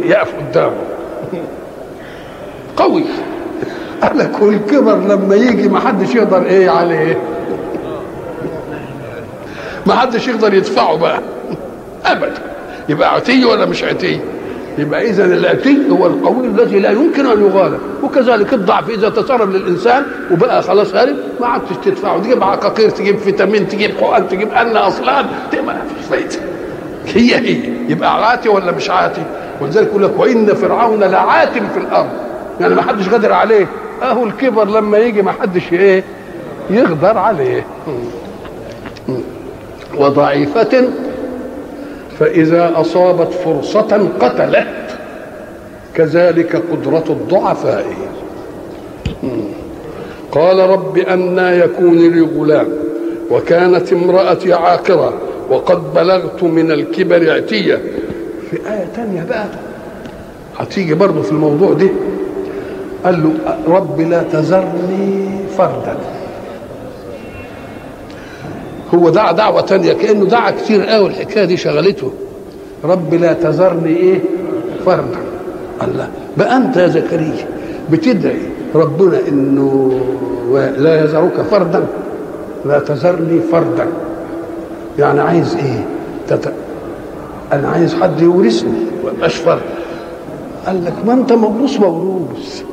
يقف 0.06 0.34
قدامه. 0.36 0.76
قوي. 2.78 3.04
قال 4.02 4.18
لك 4.18 4.42
والكبر 4.42 4.96
لما 4.96 5.36
يجي 5.36 5.70
ما 5.70 5.80
حدش 5.80 6.16
يقدر 6.16 6.46
إيه 6.46 6.70
عليه؟ 6.70 7.18
ما 9.86 9.96
حدش 9.96 10.28
يقدر 10.28 10.54
يدفعه 10.54 10.98
بقى. 10.98 11.20
ابدا. 12.06 12.34
يبقى 12.90 13.14
عتي 13.16 13.46
ولا 13.46 13.66
مش 13.66 13.84
عتي؟ 13.84 14.20
يبقى 14.78 15.10
اذا 15.10 15.26
العتي 15.26 15.78
هو 15.92 16.08
القوي 16.08 16.48
الذي 16.48 16.80
لا 16.80 16.92
يمكن 16.92 17.26
أن 17.26 17.42
يغالب 17.42 17.80
وكذلك 18.04 18.54
الضعف 18.54 18.90
إذا 18.90 19.10
تسرب 19.10 19.52
للإنسان 19.52 20.04
وبقى 20.32 20.62
خلاص 20.64 20.96
هارب 20.96 21.16
ما 21.42 21.48
عادش 21.48 21.66
تدفعه. 21.86 22.20
تجيب 22.20 22.44
عقاقير 22.44 22.90
تجيب 22.90 23.18
فيتامين 23.18 23.68
تجيب 23.68 23.92
حقن 24.02 24.28
تجيب 24.28 24.52
أن 24.52 24.78
أصلان. 24.78 25.26
ما 25.66 25.82
فيش 25.98 26.06
فايدة. 26.10 26.36
هي 27.06 27.36
هي. 27.36 27.74
يبقى 27.90 28.30
عاتي 28.30 28.50
ولا 28.50 28.72
مش 28.72 28.90
عاتي؟ 28.90 29.24
ولذلك 29.62 29.88
يقول 29.88 30.04
لك 30.04 30.20
وإن 30.20 30.54
فرعون 30.54 31.00
لعات 31.04 31.54
في 31.54 31.78
الأرض. 31.80 32.10
يعني 32.62 32.76
ما 32.76 32.82
حدش 32.82 33.10
قادر 33.10 33.34
عليه. 33.34 33.68
أهو 34.04 34.24
الكبر 34.26 34.66
لما 34.68 34.98
يجي 34.98 35.22
ما 35.22 35.32
حدش 35.32 35.74
إيه؟ 35.74 36.04
يقدر 36.70 37.18
عليه. 37.18 37.66
وضعيفة 39.98 40.88
فإذا 42.20 42.72
أصابت 42.76 43.34
فرصة 43.34 44.10
قتلت 44.20 44.68
كذلك 45.96 46.56
قدرة 46.72 47.04
الضعفاء. 47.10 47.86
قال 50.32 50.60
رب 50.60 50.98
أنى 50.98 51.42
يكون 51.60 51.98
لي 51.98 52.22
غلام 52.22 52.68
وكانت 53.32 53.94
امرأتي 53.94 54.54
عاقرة 54.54 55.14
وقد 55.50 55.94
بلغت 55.94 56.44
من 56.44 56.72
الكبر 56.72 57.34
عتية. 57.34 57.76
في 58.52 58.58
آية 58.58 58.88
تانية 58.96 59.24
بقى 59.30 59.46
هتيجي 60.58 60.94
برضه 60.94 61.22
في 61.22 61.32
الموضوع 61.32 61.74
ده 61.74 61.88
قال 63.06 63.24
له 63.24 63.34
رب 63.76 64.02
لا 64.02 64.24
تذرني 64.24 65.30
فردا. 65.58 65.98
هو 68.94 69.10
دعا 69.10 69.32
دعوة 69.32 69.62
تانية 69.62 69.94
كأنه 69.94 70.26
دعا 70.26 70.52
كتير 70.52 70.84
قوي 70.86 71.08
الحكاية 71.08 71.46
دي 71.46 71.58
شغلته. 71.58 72.12
رب 72.84 73.14
لا 73.14 73.34
تذرني 73.34 73.98
إيه؟ 73.98 74.20
فردا 74.86 75.20
الله. 75.84 76.08
بقى 76.38 76.58
أنت 76.58 76.78
يا 76.78 76.88
زكريا 76.88 77.48
بتدعي 77.92 78.42
ربنا 78.76 79.20
إنه 79.28 80.00
لا 80.78 81.04
يذرك 81.04 81.42
فردا؟ 81.52 81.86
لا 82.66 82.80
تذرني 82.80 83.40
فردا. 83.52 83.88
يعني 85.00 85.22
عايز 85.22 85.56
إيه؟ 85.56 85.86
تت... 86.28 86.54
أنا 87.54 87.68
عايز 87.70 87.96
حد 87.96 88.22
يورثني 88.22 88.80
ما 89.22 89.28
فرد. 89.28 89.62
قال 90.68 90.86
لك 90.86 90.94
ما 91.06 91.14
أنت 91.14 91.34
موروث 91.34 91.80
موروث 91.80 92.64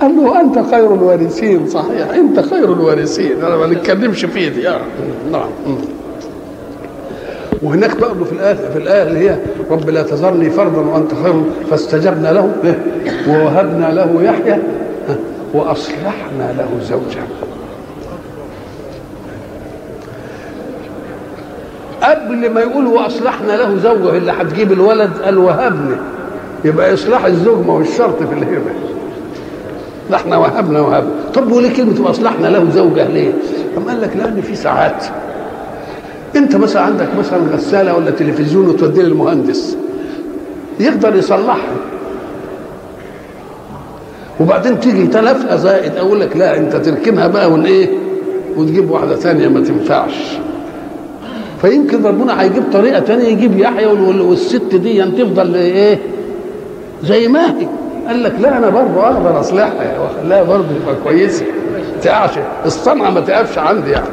قال 0.00 0.16
له 0.16 0.40
أنت 0.40 0.58
خير 0.70 0.94
الوارثين. 0.94 1.66
صحيح. 1.68 2.10
أنت 2.14 2.40
خير 2.40 2.72
الوارثين. 2.72 3.44
أنا 3.44 3.56
ما 3.56 3.66
نتكلمش 3.66 4.24
فيه 4.24 4.48
دي 4.48 4.68
آه. 4.68 4.80
نعم. 5.32 5.48
وهناك 7.62 8.00
بقى 8.00 8.14
في 8.24 8.32
الايه 8.32 8.54
في 8.54 8.78
الايه 8.78 9.02
اللي 9.02 9.30
هي 9.30 9.38
رب 9.70 9.90
لا 9.90 10.02
تذرني 10.02 10.50
فردا 10.50 10.78
وأنت 10.80 11.10
خير. 11.22 11.42
فاستجبنا 11.70 12.32
له. 12.32 12.52
ووهبنا 13.28 13.92
له 13.94 14.22
يحيى. 14.22 14.58
وأصلحنا 15.54 16.52
له 16.58 16.68
زوجا 16.82 17.22
قبل 22.02 22.50
ما 22.50 22.60
يقول 22.60 22.86
وأصلحنا 22.86 23.52
له 23.52 23.76
زوجه 23.76 24.16
اللي 24.16 24.32
هتجيب 24.32 24.72
الولد 24.72 25.10
قال 25.24 25.38
وهبني. 25.38 25.96
يبقى 26.64 26.94
إصلاح 26.94 27.24
الزوج 27.24 27.66
ما 27.66 27.72
هو 27.72 27.80
الشرط 27.80 28.22
في 28.22 28.34
الهبة. 28.34 28.70
ده 30.10 30.16
إحنا 30.16 30.36
وهبنا 30.36 30.80
وهبنا 30.80 31.10
طب 31.34 31.52
وليه 31.52 31.72
كلمة 31.76 32.06
وأصلحنا 32.06 32.46
له 32.46 32.70
زوجة 32.70 33.08
ليه؟ 33.08 33.32
قام 33.74 33.84
قال 33.88 34.00
لك 34.00 34.16
لأن 34.16 34.40
في 34.42 34.54
ساعات. 34.56 35.04
أنت 36.36 36.56
مثلا 36.56 36.82
عندك 36.82 37.08
مثلا 37.18 37.38
غسالة 37.54 37.96
ولا 37.96 38.10
تلفزيون 38.10 38.68
وتوديه 38.68 39.02
للمهندس. 39.02 39.76
يقدر 40.80 41.16
يصلحها. 41.16 41.76
وبعدين 44.40 44.80
تيجي 44.80 45.06
تلفها 45.06 45.56
زائد 45.56 45.96
أقول 45.96 46.20
لك 46.20 46.36
لا 46.36 46.58
أنت 46.58 46.76
تركنها 46.76 47.26
بقى 47.26 47.50
والايه 47.52 47.88
وتجيب 48.56 48.90
واحدة 48.90 49.16
ثانية 49.16 49.48
ما 49.48 49.60
تنفعش. 49.60 50.38
فيمكن 51.62 52.06
ربنا 52.06 52.42
هيجيب 52.42 52.62
طريقة 52.72 53.00
ثانية 53.00 53.24
يجيب 53.24 53.58
يحيى 53.58 53.86
والست 53.86 54.74
دي 54.74 55.02
تفضل 55.04 55.54
إيه؟ 55.54 55.98
زي 57.04 57.28
ما 57.28 57.46
هي. 57.46 57.66
قال 58.10 58.22
لك 58.22 58.32
لا 58.40 58.58
أنا 58.58 58.68
برضه 58.70 59.06
أقدر 59.06 59.40
أصلحها 59.40 59.98
واخليها 59.98 60.42
برضه 60.42 60.64
تبقى 60.82 60.94
كويسه 61.04 61.46
تقعش. 62.02 62.30
الصنعة 62.66 63.10
ما 63.10 63.20
تقفش 63.20 63.58
عندي 63.58 63.90
يعني. 63.90 64.06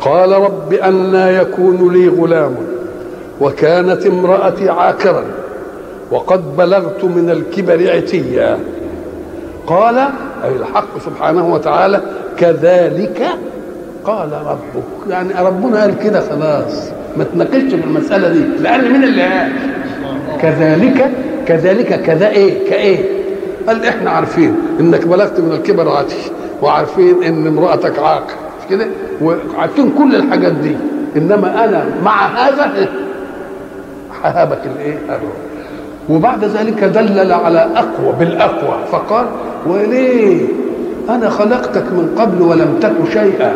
قال 0.00 0.32
رب 0.32 0.72
أنى 0.72 1.36
يكون 1.36 1.92
لي 1.92 2.08
غلام 2.08 2.54
وكانت 3.40 4.06
امرأتي 4.06 4.68
عاكرا 4.70 5.24
وقد 6.10 6.56
بلغت 6.56 7.04
من 7.04 7.30
الكبر 7.30 7.90
عتيا. 7.92 8.58
قال 9.66 9.98
أي 10.44 10.56
الحق 10.56 10.98
سبحانه 11.06 11.54
وتعالى 11.54 12.00
كذلك 12.36 13.22
قال 14.04 14.32
ربك. 14.32 15.10
يعني 15.10 15.28
ربنا 15.40 15.80
قال 15.80 15.98
كده 15.98 16.20
خلاص. 16.20 16.88
ما 17.16 17.24
تناقشش 17.34 17.74
في 17.74 17.84
المسألة 17.84 18.28
دي 18.28 18.40
لأن 18.62 18.92
من 18.92 19.04
اللي 19.04 19.22
قال 19.22 19.52
كذلك 20.42 21.10
كذلك 21.46 22.02
كذا 22.02 22.28
إيه؟ 22.28 22.68
كإيه؟ 22.70 22.98
قال 23.68 23.84
إحنا 23.84 24.10
عارفين 24.10 24.56
إنك 24.80 25.06
بلغت 25.06 25.40
من 25.40 25.52
الكبر 25.52 25.88
عتي 25.88 26.30
وعارفين 26.62 27.22
إن 27.22 27.46
امرأتك 27.46 27.98
عاقر 27.98 28.34
كده؟ 28.70 28.86
وعارفين 29.22 29.92
كل 29.98 30.14
الحاجات 30.16 30.52
دي 30.52 30.76
إنما 31.16 31.64
أنا 31.64 31.84
مع 32.04 32.26
هذا 32.26 32.88
ههبك 34.24 34.60
الإيه؟ 34.76 34.98
وبعد 36.10 36.44
ذلك 36.44 36.84
دلل 36.84 37.32
على 37.32 37.68
أقوى 37.76 38.14
بالأقوى 38.18 38.78
فقال 38.92 39.26
وليه؟ 39.66 40.40
أنا 41.08 41.28
خلقتك 41.30 41.82
من 41.92 42.14
قبل 42.18 42.42
ولم 42.42 42.78
تك 42.80 42.92
شيئا. 43.12 43.54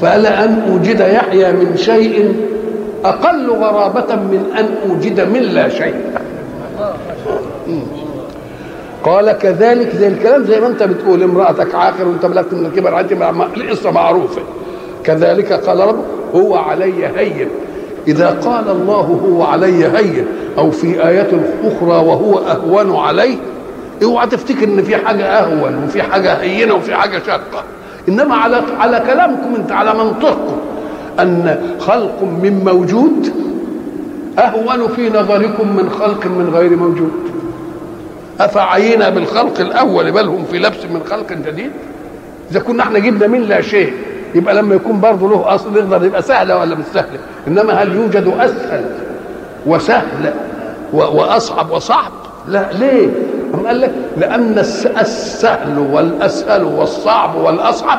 فلا 0.00 0.44
أن 0.44 0.62
أوجد 0.70 1.00
يحيى 1.00 1.52
من 1.52 1.76
شيء 1.76 2.34
أقل 3.04 3.50
غرابة 3.50 4.14
من 4.14 4.44
أن 4.58 4.90
أوجد 4.90 5.20
من 5.20 5.40
لا 5.42 5.68
شيء. 5.68 5.94
قال 9.04 9.32
كذلك 9.32 9.96
زي 9.96 10.08
الكلام 10.08 10.44
زي 10.44 10.60
ما 10.60 10.66
انت 10.66 10.82
بتقول 10.82 11.22
امرأتك 11.22 11.74
عاقر 11.74 12.08
وانت 12.08 12.26
بلغت 12.26 12.52
من 12.52 12.66
الكبر 12.66 12.94
عندي 12.94 13.14
القصة 13.56 13.90
معروفة. 13.90 14.42
كذلك 15.04 15.52
قال 15.52 15.80
رب 15.80 16.04
هو 16.34 16.56
علي 16.56 17.06
هين. 17.16 17.48
إذا 18.08 18.28
قال 18.28 18.68
الله 18.68 19.20
هو 19.24 19.42
علي 19.42 19.86
هين 19.86 20.26
أو 20.58 20.70
في 20.70 21.06
ايات 21.06 21.30
أخرى 21.64 22.06
وهو 22.06 22.38
أهون 22.38 22.96
عليه 22.96 23.36
اوعى 24.02 24.26
تفتكر 24.26 24.64
إن 24.64 24.82
في 24.82 24.96
حاجة 24.96 25.24
أهون 25.24 25.84
وفي 25.84 26.02
حاجة 26.02 26.32
هينة 26.32 26.74
وفي 26.74 26.94
حاجة 26.94 27.22
شاقة. 27.26 27.64
إنما 28.08 28.34
على 28.34 28.62
على 28.78 29.02
كلامكم 29.06 29.54
أنت 29.54 29.72
على 29.72 29.94
منطقكم 29.94 30.56
أن 31.20 31.60
خلق 31.80 32.22
من 32.42 32.62
موجود 32.64 33.32
أهون 34.38 34.88
في 34.96 35.10
نظركم 35.10 35.76
من 35.76 35.90
خلق 35.90 36.26
من 36.26 36.50
غير 36.54 36.76
موجود. 36.76 37.12
أفعينا 38.40 39.08
بالخلق 39.08 39.60
الأول 39.60 40.12
بل 40.12 40.28
هم 40.28 40.44
في 40.50 40.58
لبس 40.58 40.84
من 40.84 41.00
خلق 41.10 41.32
جديد؟ 41.32 41.70
إذا 42.50 42.60
كنا 42.60 42.82
إحنا 42.82 42.98
جبنا 42.98 43.26
من 43.26 43.40
لا 43.42 43.60
شيء 43.60 43.92
يبقى 44.34 44.54
لما 44.54 44.74
يكون 44.74 45.00
برضه 45.00 45.28
له 45.28 45.54
أصل 45.54 45.76
يقدر 45.76 46.04
يبقى 46.06 46.22
سهله 46.22 46.58
ولا 46.58 46.74
مش 46.74 46.84
سهله 46.94 47.18
إنما 47.48 47.72
هل 47.72 47.94
يوجد 47.94 48.34
أسهل 48.38 48.84
وسهل 49.66 50.34
وأصعب 50.92 51.70
وصعب؟ 51.70 52.12
لا 52.48 52.72
ليه؟ 52.72 53.08
أم 53.54 53.66
قال 53.66 53.80
لك 53.80 53.92
لأن 54.16 54.58
السهل 55.00 55.78
والأسهل 55.78 56.64
والصعب 56.64 57.34
والأصعب 57.36 57.98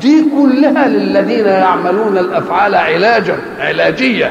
دي 0.00 0.24
كلها 0.38 0.88
للذين 0.88 1.46
يعملون 1.46 2.18
الأفعال 2.18 2.74
علاجا 2.74 3.36
علاجية. 3.58 4.30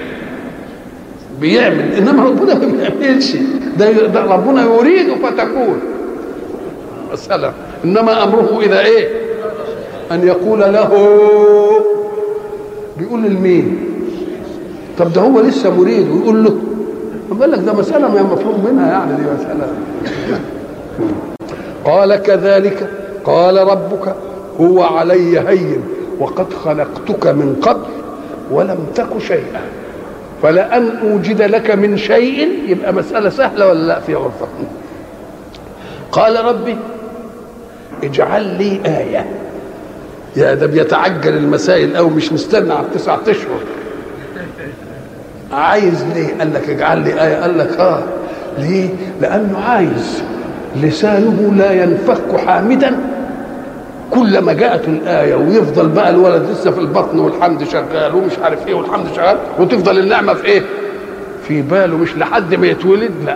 بيعمل 1.41 1.93
إنما 1.97 2.23
ربنا 2.23 2.53
ما 2.53 2.65
بيعملش. 2.65 3.35
ده, 3.77 3.89
ربنا 4.35 4.61
يريد 4.63 5.07
فتكون. 5.23 5.79
السلام 7.13 7.53
إنما 7.85 8.23
أمره 8.23 8.59
إذا 8.61 8.79
إيه؟ 8.79 9.07
أن 10.11 10.27
يقول 10.27 10.59
له 10.59 10.89
بيقول 12.97 13.23
لمين 13.23 13.77
طب 14.99 15.13
ده 15.13 15.21
هو 15.21 15.39
لسه 15.41 15.79
مريد 15.81 16.09
ويقول 16.11 16.43
له 16.43 16.57
بقول 17.31 17.51
لك 17.51 17.59
ده 17.59 17.74
مسألة 17.74 18.07
ما 18.07 18.24
مفروض 18.24 18.69
منها 18.71 18.91
يعني 18.91 19.15
دي 19.15 19.21
مسألة. 19.39 19.67
قال 21.86 22.15
كذلك 22.15 22.89
قال 23.24 23.57
ربك 23.57 24.15
هو 24.62 24.83
علي 24.83 25.39
هين 25.39 25.83
وقد 26.19 26.53
خلقتك 26.53 27.27
من 27.27 27.55
قبل 27.62 27.86
ولم 28.51 28.77
تك 28.95 29.17
شيئا. 29.19 29.62
فلأن 30.43 30.98
أوجد 30.98 31.41
لك 31.41 31.71
من 31.71 31.98
شيء 31.98 32.50
يبقى 32.67 32.93
مسألة 32.93 33.29
سهلة 33.29 33.67
ولا 33.67 33.88
لا 33.88 34.00
في 34.00 34.15
عرفة؟ 34.15 34.48
قال 36.12 36.45
ربي 36.45 36.77
اجعل 38.03 38.43
لي 38.43 38.81
آية. 38.86 39.25
يا 40.36 40.53
ده 40.53 40.65
بيتعجل 40.65 41.38
المسائل 41.38 41.95
أو 41.95 42.09
مش 42.09 42.33
مستنى 42.33 42.74
على 42.74 42.86
التسعة 42.86 43.19
أشهر. 43.27 43.59
عايز 45.53 46.06
ليه؟ 46.15 46.38
قال 46.39 46.53
لك 46.53 46.70
اجعل 46.70 47.00
لي 47.03 47.24
آية. 47.24 47.36
قال 47.41 47.58
لك 47.58 47.79
آه. 47.79 48.03
ليه؟ 48.58 48.89
لأنه 49.22 49.60
عايز. 49.60 50.24
لسانه 50.84 51.53
لا 51.58 51.84
ينفك 51.84 52.38
حامدا. 52.48 52.96
كلما 54.12 54.53
جاءت 54.53 54.88
الآية 54.88 55.36
ويفضل 55.36 55.88
بقى 55.89 56.10
الولد 56.10 56.50
لسه 56.51 56.72
في 56.72 56.79
البطن 56.79 57.20
والحمد 57.20 57.63
شغال 57.63 58.15
ومش 58.15 58.40
عارف 58.44 58.68
إيه 58.68 58.74
والحمد 58.74 59.05
شغال 59.16 59.38
وتفضل 59.59 60.00
النعمة 60.00 60.33
في 60.33 60.46
إيه؟ 60.46 60.62
في 61.48 61.62
باله. 61.62 61.98
مش 61.98 62.18
لحد 62.18 62.55
ما 62.55 62.68
يتولد 62.68 63.12
لا. 63.25 63.35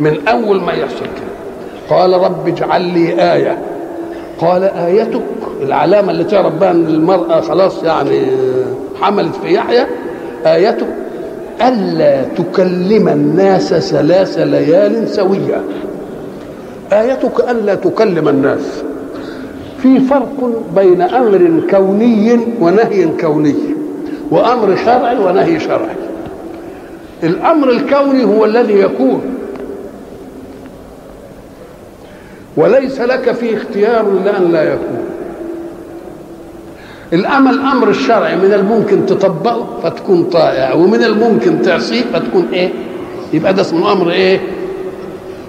من 0.00 0.28
أول 0.28 0.60
ما 0.60 0.72
يحصل 0.72 1.00
كده. 1.04 1.96
قال 1.98 2.12
رب 2.12 2.48
اجعل 2.48 2.82
لي 2.82 3.32
آية. 3.32 3.58
قال 4.38 4.64
آيتك. 4.64 5.22
العلامة 5.62 6.10
اللي 6.10 6.24
تعرف 6.24 6.54
بها 6.54 6.70
أن 6.70 6.86
المرأة 6.86 7.40
خلاص 7.40 7.82
يعني 7.82 8.22
حملت 9.02 9.34
في 9.36 9.54
يحيى 9.54 9.86
آيتك. 10.46 10.86
ألا 11.68 12.24
تكلم 12.24 13.08
الناس 13.08 13.74
ثلاث 13.74 14.38
ليال 14.38 15.08
سوية. 15.08 15.62
آيتك 16.92 17.50
ألا 17.50 17.74
تكلم 17.74 18.28
الناس. 18.28 18.82
في 19.82 20.00
فرق 20.00 20.62
بين 20.76 21.02
أمر 21.02 21.62
كوني 21.70 22.38
ونهي 22.60 23.08
كوني 23.20 23.54
وأمر 24.30 24.76
شرعي 24.76 25.18
ونهي 25.18 25.60
شرعي 25.60 25.96
الأمر 27.22 27.70
الكوني 27.70 28.24
هو 28.24 28.44
الذي 28.44 28.80
يكون. 28.80 29.22
وليس 32.56 33.00
لك 33.00 33.32
فيه 33.32 33.56
اختيار 33.56 34.20
لأن 34.24 34.52
لا 34.52 34.62
يكون. 34.62 35.11
الأمل 37.12 37.60
أمر 37.60 37.88
الشرعي 37.88 38.36
من 38.36 38.52
الممكن 38.52 39.06
تطبقه 39.06 39.66
فتكون 39.82 40.24
طائع 40.24 40.74
ومن 40.74 41.04
الممكن 41.04 41.62
تعصيه 41.62 42.02
فتكون 42.12 42.48
إيه؟ 42.52 42.70
يبقى 43.32 43.54
ده 43.54 43.62
اسمه 43.62 43.92
أمر 43.92 44.10
إيه؟ 44.10 44.40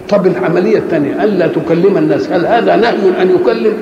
طب 0.09 0.27
العملية 0.27 0.77
الثانية 0.77 1.23
ألا 1.23 1.47
تكلم 1.47 1.97
الناس؟ 1.97 2.31
هل 2.31 2.45
هذا 2.45 2.75
نهي 2.75 3.21
أن 3.21 3.35
يكلم؟ 3.35 3.73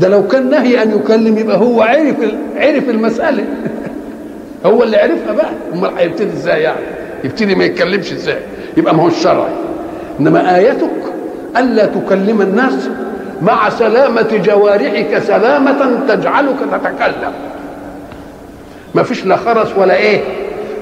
ده 0.00 0.08
لو 0.08 0.26
كان 0.26 0.50
نهي 0.50 0.82
أن 0.82 0.90
يكلم 0.90 1.38
يبقى 1.38 1.56
هو 1.56 1.82
عرف 1.82 2.16
عرف 2.56 2.88
المسألة. 2.88 3.44
هو 4.66 4.82
اللي 4.82 4.96
عرفها 4.96 5.32
بقى. 5.32 5.50
أمال 5.74 5.90
هيبتدي 5.98 6.32
إزاي 6.32 6.62
يعني؟ 6.62 6.80
يبتدي 7.24 7.54
ما 7.54 7.64
يتكلمش 7.64 8.12
إزاي؟ 8.12 8.38
يبقى 8.76 8.94
ما 8.94 9.02
هو 9.02 9.08
الشرعي. 9.08 9.52
إنما 10.20 10.56
ايتك 10.56 10.90
ألا 11.56 11.86
تكلم 11.86 12.40
الناس 12.40 12.88
مع 13.42 13.68
سلامة 13.68 14.36
جوارحك 14.44 15.18
سلامة 15.18 16.00
تجعلك 16.08 16.56
تتكلم. 16.72 17.32
ما 18.94 19.02
فيش 19.02 19.26
لا 19.26 19.36
خرس 19.36 19.68
ولا 19.76 19.96
إيه. 19.96 20.20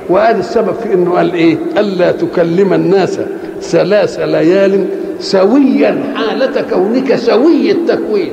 وهذا 0.08 0.38
السبب 0.38 0.74
في 0.82 0.94
إنه 0.94 1.12
قال 1.16 1.34
إيه؟ 1.34 1.56
ألا 1.78 2.12
تكلم 2.12 2.72
الناس 2.72 3.20
ثلاث 3.60 4.20
ليال 4.20 4.86
سويا 5.20 6.14
حالة 6.16 6.60
كونك 6.70 7.16
سوي 7.16 7.70
التكوين. 7.70 8.32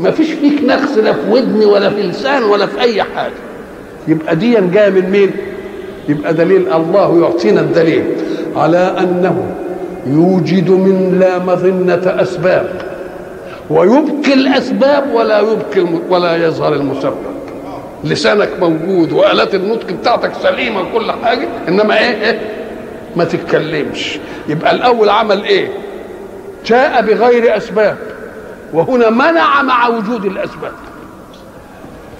ما 0.00 0.10
فيش 0.10 0.32
فيك 0.32 0.64
نقص 0.64 0.98
لا 0.98 1.12
في 1.12 1.30
ودن 1.30 1.64
ولا 1.64 1.90
في 1.90 2.02
لسان 2.02 2.42
ولا 2.42 2.66
في 2.66 2.80
أي 2.80 3.02
حاجة. 3.02 3.32
يبقى 4.08 4.36
دي 4.36 4.56
جاية 4.60 4.90
من 4.90 5.10
مين؟ 5.10 5.30
يبقى 6.08 6.34
دليل 6.34 6.72
الله 6.72 7.20
يعطينا 7.20 7.60
الدليل 7.60 8.04
على 8.56 8.94
أنه 8.98 9.42
يوجد 10.06 10.70
من 10.70 11.16
لا 11.20 11.38
مظنة 11.38 12.22
أسباب. 12.22 12.85
ويبقي 13.70 14.34
الأسباب 14.34 15.14
ولا 15.14 15.40
يبقي 15.40 15.86
ولا 16.10 16.36
يظهر 16.36 16.72
المسبب. 16.74 17.16
لسانك 18.04 18.48
موجود 18.60 19.12
وآلات 19.12 19.54
النطق 19.54 19.86
بتاعتك 19.92 20.32
سليمة 20.42 20.80
وكل 20.80 21.12
حاجة 21.12 21.48
إنما 21.68 21.98
إيه, 21.98 22.24
إيه؟ 22.24 22.40
ما 23.16 23.24
تتكلمش. 23.24 24.18
يبقى 24.48 24.74
الأول 24.74 25.08
عمل 25.08 25.44
إيه؟ 25.44 25.68
جاء 26.66 27.02
بغير 27.02 27.56
أسباب 27.56 27.96
وهنا 28.72 29.10
منع 29.10 29.62
مع 29.62 29.88
وجود 29.88 30.24
الأسباب. 30.24 30.72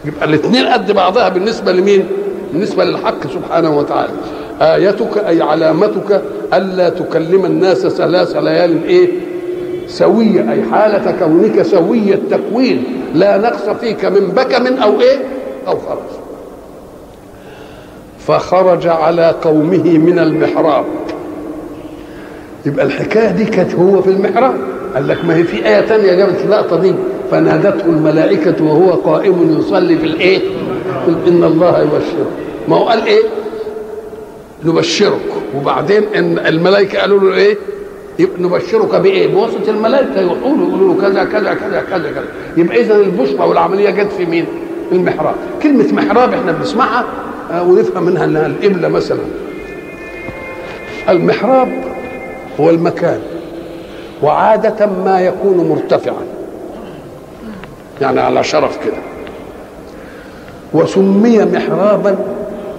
يبقى 0.04 0.24
الاثنين 0.24 0.66
قد 0.66 0.92
بعضها 0.92 1.28
بالنسبة 1.28 1.72
لمين؟ 1.72 2.09
بالنسبة 2.52 2.85
للحق 2.85 3.26
سبحانه 3.26 3.78
وتعالى. 3.78 4.12
آيتك 4.61 5.18
أي 5.28 5.42
علامتك 5.42 6.22
ألا 6.54 6.88
تكلم 6.88 7.44
الناس 7.44 7.87
ثلاث 7.87 8.37
ليال 8.37 8.85
إيه؟ 8.85 9.09
سوية 9.88 10.53
أي 10.53 10.62
حالة 10.72 11.14
كونك 11.18 11.62
سوي 11.62 12.14
التكوين. 12.14 12.85
لا 13.14 13.37
نقص 13.38 13.68
فيك 13.81 14.05
من 14.05 14.27
بكم 14.37 14.66
أو 14.83 15.01
إيه؟ 15.01 15.18
أو 15.66 15.77
خرج. 15.79 15.99
فخرج 18.18 18.87
على 18.87 19.35
قومه 19.42 19.99
من 19.99 20.18
المحراب. 20.18 20.85
يبقى 22.66 22.87
الحكاية 22.87 23.31
دي 23.31 23.44
كانت 23.44 23.75
هو 23.75 24.03
في 24.03 24.11
المحراب. 24.11 24.55
قال 24.94 25.09
لك 25.09 25.25
ما 25.25 25.37
هي 25.37 25.44
في 25.44 25.66
آية 25.68 25.81
تانية 25.81 26.14
جابت 26.14 26.40
اللقطة 26.44 26.81
دي. 26.81 26.94
فنادته 27.31 27.85
الملائكة 27.87 28.64
وهو 28.64 28.90
قائم 28.90 29.57
يصلي 29.61 29.99
في 29.99 30.07
الإيه؟ 30.07 30.40
إن 31.29 31.44
الله 31.44 31.83
يبشره 31.83 32.27
ما 32.68 32.77
هو 32.77 32.85
قال 32.88 33.07
إيه؟ 33.07 33.22
نبشرك. 34.64 35.20
وبعدين 35.57 36.03
إن 36.16 36.38
الملائكة 36.38 36.99
قالوا 37.01 37.20
له 37.20 37.37
إيه؟ 37.37 37.57
نبشرك 38.20 38.94
بايه؟ 38.94 39.35
بواسطة 39.35 39.70
الملائكة 39.70 40.20
يقولوا 40.20 40.68
يقولوا 40.68 40.94
له 40.94 41.00
كذا 41.00 41.24
كذا 41.24 41.55
كذا 41.55 41.85
كذا 41.90 42.11
كذا. 42.11 42.24
يبقى 42.57 42.81
اذا 42.81 42.96
البشرى 42.96 43.48
والعملية 43.48 43.90
جت 43.90 44.12
في 44.12 44.26
مين؟ 44.26 44.46
المحراب. 44.92 45.35
كلمة 45.62 45.92
محراب 45.92 46.35
إحنا 46.35 46.52
بنسمعها 46.52 47.05
ونفهم 47.62 48.02
منها 48.02 48.24
إنها 48.24 48.46
القبله 48.46 48.88
مثلا. 48.88 49.20
المحراب 51.09 51.68
هو 52.61 52.70
المكان 52.70 53.20
وعادة 54.22 54.87
ما 54.87 55.20
يكون 55.20 55.68
مرتفعا. 55.68 56.22
يعني 58.00 58.20
على 58.20 58.44
شرف 58.44 58.85
كده. 58.85 58.96
وسمي 60.72 61.44
محرابا 61.44 62.18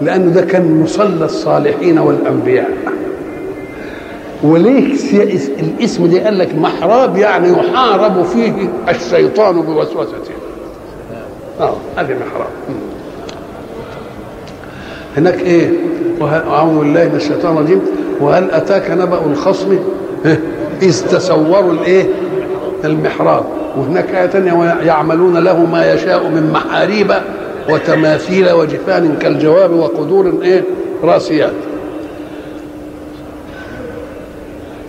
لأنه 0.02 0.32
ده 0.32 0.42
كان 0.42 0.82
مصلى 0.82 1.26
الصالحين 1.26 2.00
والأنبياء. 2.00 2.70
وليه 4.44 4.94
الاسم 5.60 6.08
ده 6.08 6.24
قال 6.24 6.38
لك 6.38 6.56
محراب 6.56 7.18
يعني 7.18 7.50
يحارب 7.50 8.24
فيه 8.24 8.54
الشيطان 8.90 9.62
بوسوسته 9.62 10.32
آه 11.60 11.74
هذه 11.98 12.08
محراب. 12.28 12.50
هناك 15.18 15.40
إيه؟ 15.40 15.70
أعوذ 16.22 16.80
بالله 16.80 17.06
من 17.06 17.16
الشيطان 17.16 17.58
الرجيم. 17.58 17.82
وهل 18.22 18.52
أتاك 18.52 18.92
نبأ 18.92 19.26
الخصم؟ 19.26 19.80
إذ 20.82 21.08
تسوروا 21.08 21.72
الإيه؟ 21.74 22.06
المحراب. 22.86 23.44
وهناك 23.78 24.10
آية 24.16 24.28
ثانية 24.28 24.74
يعملون 24.86 25.38
له 25.38 25.66
ما 25.66 25.94
يشاء 25.94 26.28
من 26.28 26.50
محاريب 26.54 27.14
وتماثيل 27.70 28.52
وجفان 28.52 29.16
كالجواب 29.22 29.72
وقدور 29.74 30.34
إيه؟ 30.42 30.64
راسيات. 31.04 31.54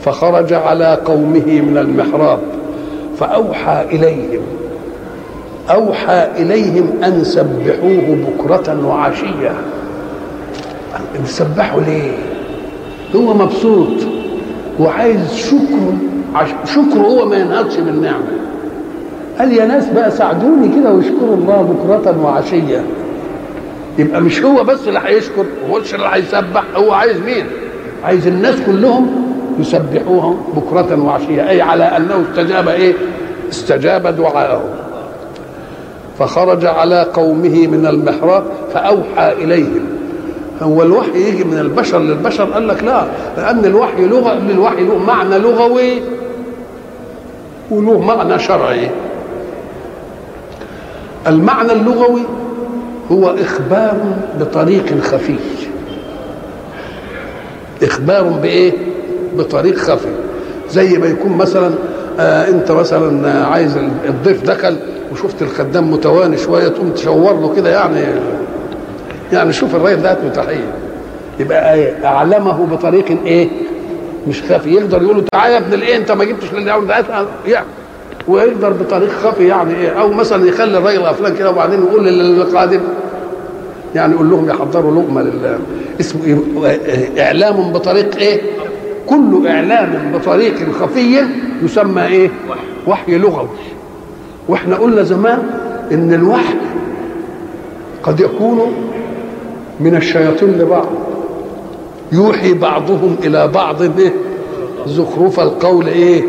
فخرج 0.04 0.52
على 0.52 0.98
قومه 1.04 1.60
من 1.60 1.78
المحراب 1.78 2.38
فأوحى 3.18 3.84
إليهم 3.92 4.40
أوحى 5.70 6.28
إليهم 6.36 6.90
أن 7.04 7.24
سبحوه 7.24 8.18
بكرة 8.28 8.86
وعشية 8.86 9.52
بيسبحوا 11.20 11.80
ليه؟ 11.80 12.12
هو 13.16 13.34
مبسوط 13.34 13.88
وعايز 14.80 15.34
شكر 15.34 15.92
عش... 16.34 16.48
شكره 16.64 17.00
هو 17.00 17.26
ما 17.26 17.36
ينهضش 17.36 17.76
بالنعمة 17.76 18.24
قال 19.38 19.52
يا 19.52 19.66
ناس 19.66 19.88
بقى 19.88 20.10
ساعدوني 20.10 20.68
كده 20.80 20.92
واشكروا 20.92 21.34
الله 21.36 21.62
بكرة 21.62 22.24
وعشية 22.24 22.82
يبقى 23.98 24.20
مش 24.20 24.42
هو 24.42 24.64
بس 24.64 24.88
اللي 24.88 25.00
هيشكر 25.04 25.44
هو 25.70 25.76
اللي 25.76 26.08
هيسبح 26.12 26.64
هو 26.76 26.92
عايز 26.92 27.20
مين؟ 27.20 27.46
عايز 28.04 28.26
الناس 28.26 28.54
كلهم 28.66 29.17
يسبحوه 29.58 30.38
بكرة 30.56 31.02
وعشية. 31.02 31.48
أي 31.50 31.62
على 31.62 31.84
أنه 31.84 32.24
استجاب 32.30 32.68
إيه؟ 32.68 32.94
استجاب 33.50 34.06
دعاءه. 34.06 34.64
فخرج 36.18 36.66
على 36.66 37.02
قومه 37.14 37.66
من 37.66 37.86
المحراب 37.86 38.44
فأوحى 38.74 39.32
إليهم. 39.32 39.86
هو 40.62 40.82
الوحي 40.82 41.28
يجي 41.28 41.44
من 41.44 41.58
البشر 41.58 41.98
للبشر. 41.98 42.44
قال 42.44 42.68
لك 42.68 42.82
لا 42.84 43.04
لأن 43.36 43.64
الوحي 43.64 44.06
لغة 44.06 44.34
للوحي 44.34 44.84
له 44.84 44.98
معنى 44.98 45.38
لغوي 45.38 46.02
وله 47.70 48.00
معنى 48.00 48.38
شرعي. 48.38 48.90
المعنى 51.26 51.72
اللغوي 51.72 52.22
هو 53.12 53.30
إخبار 53.30 53.96
بطريق 54.40 55.00
خفي. 55.00 55.36
إخبار 57.82 58.22
بإيه؟ 58.22 58.72
بطريق 59.38 59.76
خفي. 59.78 60.08
زي 60.70 60.98
ما 60.98 61.06
يكون 61.06 61.32
مثلا 61.36 61.70
آه 62.20 62.48
انت 62.48 62.72
مثلا 62.72 63.44
عايز 63.46 63.76
الضيف 64.08 64.42
دخل 64.42 64.76
وشفت 65.12 65.42
الخدام 65.42 65.90
متواني 65.90 66.36
شوية 66.36 66.68
تقوم 66.68 66.90
تشور 66.90 67.40
له 67.40 67.54
كده 67.56 67.70
يعني 67.70 68.00
يعني 69.32 69.52
شوف 69.52 69.74
الراجل 69.74 70.02
ده 70.02 70.16
متحيه 70.26 70.72
يبقى 71.40 71.74
إيه 71.74 72.06
أعلمه 72.06 72.66
بطريق 72.66 73.04
إيه؟ 73.26 73.48
مش 74.28 74.42
خفي. 74.42 74.70
يقدر 74.74 75.02
يقول 75.02 75.16
له 75.16 75.22
تعالى 75.32 75.54
يا 75.54 75.58
ابن 75.58 75.74
الإيه 75.74 75.96
أنت 75.96 76.12
ما 76.12 76.24
جبتش 76.24 76.52
للي 76.52 76.84
يعني 77.46 77.66
ويقدر 78.28 78.72
بطريق 78.72 79.08
خفي 79.10 79.46
يعني 79.46 79.74
إيه؟ 79.76 79.88
أو 79.88 80.08
مثلا 80.08 80.48
يخلي 80.48 80.78
الراجل 80.78 80.98
غفلان 80.98 81.36
كده 81.36 81.50
وبعدين 81.50 81.82
يقول 81.82 82.04
للقادم 82.04 82.80
يعني 83.94 84.14
يقول 84.14 84.30
لهم 84.30 84.48
يحضروا 84.50 85.02
لقمة 85.02 85.22
لله 85.22 85.58
اسمه 86.00 86.20
إيه؟ 86.26 87.22
إعلام 87.22 87.72
بطريق 87.72 88.16
إيه؟ 88.16 88.40
كل 89.08 89.46
إعلام 89.46 90.12
بطريق 90.14 90.54
خفي 90.80 91.22
يسمى 91.62 92.06
إيه؟ 92.06 92.30
وحي 92.86 93.18
لغوي. 93.18 93.48
وإحنا 94.48 94.76
قلنا 94.76 95.02
زمان 95.02 95.38
إن 95.92 96.14
الوحي 96.14 96.54
قد 98.02 98.20
يكون 98.20 98.72
من 99.80 99.96
الشياطين 99.96 100.58
لبعض. 100.58 100.86
يوحي 102.12 102.54
بعضهم 102.54 103.16
إلى 103.24 103.48
بعض 103.48 103.82
إيه؟ 103.82 104.12
زخرف 104.86 105.40
القول 105.40 105.86
إيه؟ 105.86 106.22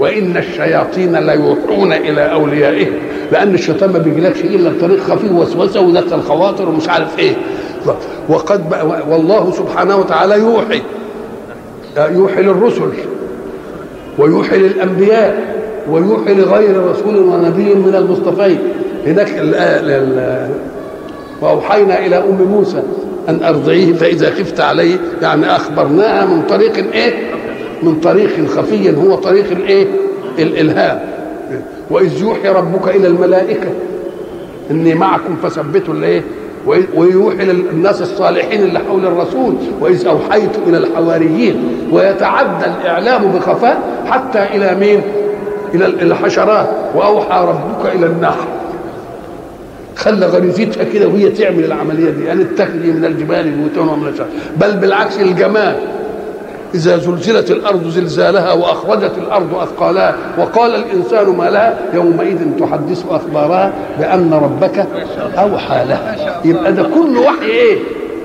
وإن 0.00 0.36
الشياطين 0.36 1.16
ليوحون 1.16 1.92
إلى 1.92 2.32
أوليائهم. 2.32 2.92
لأن 3.32 3.54
الشيطان 3.54 3.92
ما 3.92 3.98
بيجيلكش 3.98 4.40
إلا 4.40 4.70
بطريق 4.70 5.00
خفي 5.00 5.28
وسوسة 5.28 5.80
ودخل 5.80 6.20
خواطر 6.22 6.68
ومش 6.68 6.88
عارف 6.88 7.18
إيه. 7.18 7.36
وقد 8.28 8.64
والله 9.08 9.50
سبحانه 9.52 9.96
وتعالى 9.96 10.38
يوحي. 10.38 10.82
يوحي 11.96 12.42
للرسل 12.42 12.90
ويوحي 14.18 14.56
للأنبياء 14.58 15.56
ويوحي 15.90 16.34
لغير 16.34 16.90
رسول 16.90 17.16
ونبي 17.16 17.74
من 17.74 17.94
المصطفين. 17.94 18.58
هناك 19.06 19.28
وأوحينا 21.42 22.06
إلى 22.06 22.16
أم 22.16 22.42
موسى 22.50 22.82
أن 23.28 23.42
أرضعيه 23.44 23.92
فإذا 23.92 24.30
خفت 24.30 24.60
عليه 24.60 24.96
يعني 25.22 25.56
اخبرناها 25.56 26.26
من 26.26 26.42
طريق 26.42 26.92
إيه؟ 26.92 27.12
من 27.82 28.00
طريق 28.00 28.46
خفي 28.46 28.96
هو 28.96 29.14
طريق 29.14 29.50
الإيه؟ 29.50 29.86
الإلهام. 30.38 31.00
وإذ 31.90 32.22
يوحي 32.22 32.48
ربك 32.48 32.88
إلى 32.96 33.06
الملائكة 33.06 33.68
إني 34.70 34.94
معكم 34.94 35.36
فثبتوا 35.42 35.94
الإيه؟ 35.94 36.22
ويوحي 36.94 37.44
للناس 37.44 38.02
الصالحين 38.02 38.62
اللي 38.62 38.78
حول 38.78 39.06
الرسول 39.06 39.54
وإذ 39.80 40.06
أوحيت 40.06 40.50
إلى 40.66 40.78
الحواريين 40.78 41.62
ويتعدى 41.92 42.64
الإعلام 42.66 43.22
بخفاء 43.32 43.80
حتى 44.06 44.42
إلى 44.42 44.74
مين؟ 44.74 45.00
إلى 45.74 45.86
الحشرات 45.86 46.68
وأوحى 46.94 47.46
ربك 47.48 47.94
إلى 47.94 48.06
النحل 48.06 48.46
خلى 49.96 50.26
غريزتها 50.26 50.84
كده 50.84 51.08
وهي 51.08 51.28
تعمل 51.28 51.64
العملية 51.64 52.10
دي 52.10 52.32
ان 52.32 52.40
اتخذي 52.40 52.92
من 52.92 53.04
الجبال 53.04 53.50
بيوتا 53.50 53.80
ومن 53.92 54.08
الشجر 54.08 54.26
بل 54.56 54.76
بالعكس 54.76 55.20
الجمال. 55.20 55.76
إذا 56.74 56.96
زلزلت 56.96 57.50
الأرض 57.50 57.88
زلزالها 57.88 58.52
وأخرجت 58.52 59.12
الأرض 59.18 59.54
أثقالها 59.54 60.16
وقال 60.38 60.74
الإنسان 60.74 61.36
ما 61.36 61.50
لها 61.50 61.78
يومئذ 61.94 62.38
تحدث 62.60 63.04
أخبارها 63.10 63.72
بأن 63.98 64.32
ربك 64.34 64.86
أوحى 65.38 65.84
لها 65.84 66.16
يبقى 66.44 66.72
ده 66.72 66.82
كله 66.82 67.20
وحي 67.20 67.46
إيه؟ 67.46 67.78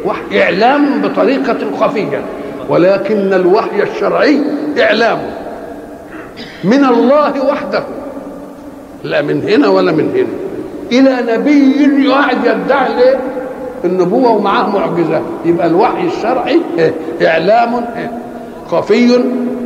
وحي 0.05 0.43
إعلام 0.43 1.01
بطريقة 1.01 1.57
خفية 1.81 2.21
ولكن 2.69 3.33
الوحي 3.33 3.83
الشرعي 3.83 4.39
إعلام 4.79 5.19
من 6.63 6.85
الله 6.85 7.45
وحده 7.45 7.83
لا 9.03 9.21
من 9.21 9.41
هنا 9.49 9.67
ولا 9.67 9.91
من 9.91 10.09
هنا 10.15 10.41
إلى 10.99 11.33
نبي 11.37 12.07
قاعد 12.07 12.37
يدعي 12.45 12.95
ليه؟ 12.95 13.19
النبوة 13.85 14.31
ومعاه 14.31 14.69
معجزة 14.69 15.21
يبقى 15.45 15.67
الوحي 15.67 16.07
الشرعي 16.07 16.61
إيه؟ 16.77 16.93
إعلام 17.27 17.73
إيه؟ 17.75 18.11
خفي 18.71 19.17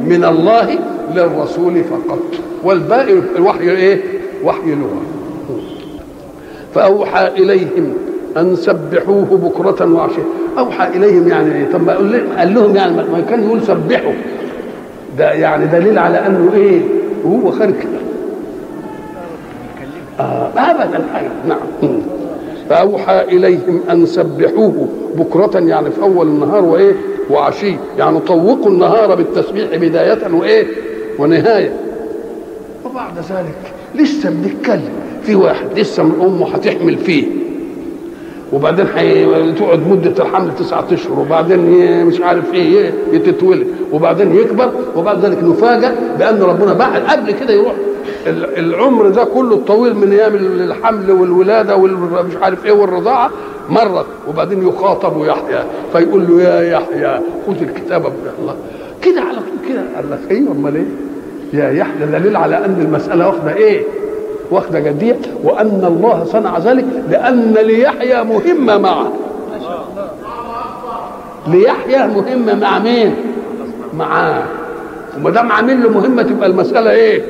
من 0.05 0.25
الله 0.25 0.79
للرسول 1.15 1.83
فقط. 1.83 2.19
والباقي 2.63 3.13
الوحي 3.35 3.69
إيه؟ 3.69 4.01
وحي 4.43 4.75
لغة. 4.75 5.01
فأوحى 6.75 7.27
إليهم 7.27 7.93
أن 8.37 8.55
سبحوه 8.55 9.25
بكرة 9.43 9.93
وعشية. 9.93 10.21
أوحى 10.57 10.87
إليهم 10.87 11.27
يعني 11.27 11.55
إيه؟ 11.55 11.71
طب 11.73 11.83
ما 11.85 11.93
قال 12.37 12.53
لهم 12.53 12.75
يعني 12.75 12.95
ما 12.95 13.23
كان 13.29 13.43
يقول 13.43 13.61
سبحوا. 13.61 14.13
ده 15.17 15.31
يعني 15.31 15.65
دليل 15.65 15.99
على 15.99 16.17
أنه 16.27 16.51
إيه؟ 16.55 16.81
وهو 17.23 17.51
خارج. 17.51 17.73
كده 17.73 17.99
آه 20.19 20.49
ابدا. 20.57 21.05
نعم. 21.47 21.91
فأوحى 22.69 23.21
إليهم 23.21 23.79
أن 23.91 24.05
سبحوه 24.05 24.87
بكرة 25.15 25.59
يعني 25.59 25.91
في 25.91 26.01
أول 26.01 26.27
النهار 26.27 26.65
وإيه؟ 26.65 26.93
وعشي. 27.29 27.75
يعني 27.97 28.19
طوقوا 28.19 28.67
النهار 28.71 29.15
بالتسبيح 29.15 29.75
بداية 29.75 30.33
وإيه؟ 30.33 30.67
ونهاية. 31.19 31.73
وبعد 32.85 33.13
ذلك 33.17 33.73
لسه 33.95 34.29
بنتكلم 34.29 34.89
في 35.23 35.35
واحد 35.35 35.79
لسه 35.79 36.03
من 36.03 36.21
أمه 36.21 36.47
هتحمل 36.55 36.97
فيه. 36.97 37.25
وبعدين 38.53 38.85
تقعد 39.59 39.87
مدة 39.89 40.23
الحمل 40.23 40.55
تسعة 40.55 40.85
أشهر 40.91 41.19
وبعدين 41.19 42.05
مش 42.05 42.21
عارف 42.21 42.53
إيه 42.53 42.91
تتولد 43.25 43.67
وبعدين 43.93 44.35
يكبر 44.35 44.71
وبعد 44.95 45.25
ذلك 45.25 45.37
نفاجأ 45.43 45.95
بأن 46.19 46.41
ربنا 46.41 46.73
بعد 46.73 47.01
قبل 47.01 47.31
كده 47.31 47.53
يروح 47.53 47.73
العمر 48.27 49.07
ده 49.09 49.23
كله 49.23 49.55
الطويل 49.55 49.95
من 49.95 50.11
أيام 50.11 50.35
الحمل 50.35 51.11
والولادة 51.11 51.75
والمش 51.75 52.35
عارف 52.41 52.65
إيه 52.65 52.71
والرضاعة 52.71 53.29
مرت 53.69 54.05
وبعدين 54.29 54.67
يخاطب 54.67 55.25
يحيى 55.25 55.63
فيقول 55.93 56.27
له 56.27 56.41
يا 56.41 56.61
يحيى 56.61 57.19
خذ 57.47 57.61
الكتاب 57.61 58.05
الله. 58.39 58.55
كده 59.01 59.21
على 59.21 59.35
طول 59.37 59.69
كده. 59.69 59.81
قال 59.95 60.11
لك 60.11 60.31
أيوه 60.31 60.51
أمال 60.51 60.75
إيه؟ 60.75 60.85
يا 61.53 61.71
يحيى 61.71 62.05
دليل 62.11 62.35
على 62.35 62.57
أن 62.57 62.81
المسألة 62.81 63.27
واخدة 63.27 63.55
إيه؟ 63.55 63.83
واخدة 64.51 64.79
جدية 64.79 65.17
وأن 65.43 65.83
الله 65.87 66.23
صنع 66.23 66.57
ذلك 66.59 66.85
لأن 67.09 67.53
ليحيى 67.53 68.23
مهمة 68.23 68.77
معه. 68.77 69.11
ليحيى 71.47 72.07
مهمة 72.07 72.55
مع 72.55 72.79
مين؟ 72.79 73.15
معاه. 73.97 74.43
وما 75.17 75.29
دام 75.29 75.51
عامل 75.51 75.83
له 75.83 75.89
مهمة 75.89 76.23
تبقى 76.23 76.47
المسألة 76.49 76.91
إيه؟ 76.91 77.21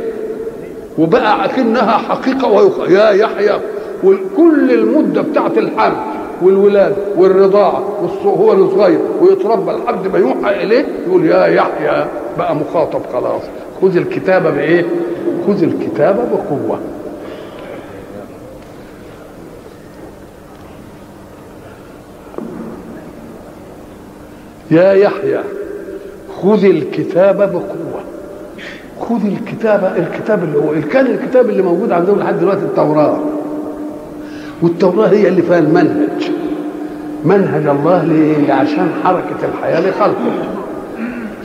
وبقى 0.97 1.45
أكنها 1.45 1.97
حقيقة. 1.97 2.85
يا 2.89 3.09
يحيى 3.09 3.59
وكل 4.03 4.71
المدة 4.71 5.21
بتاعت 5.21 5.57
الحمل 5.57 5.95
والولاد 6.41 6.95
والرضاعه 7.17 7.83
هو 8.25 8.53
الصغير 8.53 8.99
ويتربى 9.21 9.71
لحد 9.71 10.07
ما 10.07 10.19
يوحى 10.19 10.63
إليه 10.63 10.85
يقول 11.07 11.25
يا 11.25 11.45
يحيى 11.45 12.05
بقى 12.37 12.55
مخاطب 12.55 13.01
خلاص 13.13 13.41
خذ 13.81 13.97
الكتابة 13.97 14.49
بإيه؟ 14.49 14.85
خذ 15.47 15.63
الكتابة 15.63 16.23
بقوة 16.23 16.79
يا 24.71 24.93
يحيى 24.93 25.39
خذ 26.41 26.65
الكتاب 26.65 27.37
بقوة 27.37 27.84
خذ 28.99 29.25
الكتاب 29.25 29.93
الكتاب 29.97 30.43
اللي 30.43 30.57
هو 30.57 30.89
كان 30.91 31.05
الكتاب 31.05 31.49
اللي 31.49 31.61
موجود 31.61 31.91
عندهم 31.91 32.19
لحد 32.19 32.39
دلوقتي 32.39 32.61
التوراة. 32.61 33.19
والتوراة 34.61 35.07
هي 35.07 35.27
اللي 35.27 35.41
فيها 35.41 35.59
المنهج. 35.59 36.31
منهج 37.25 37.67
الله 37.67 38.03
ليه؟ 38.03 38.53
عشان 38.53 38.87
حركة 39.03 39.35
الحياة 39.53 39.89
لخلقه. 39.89 40.31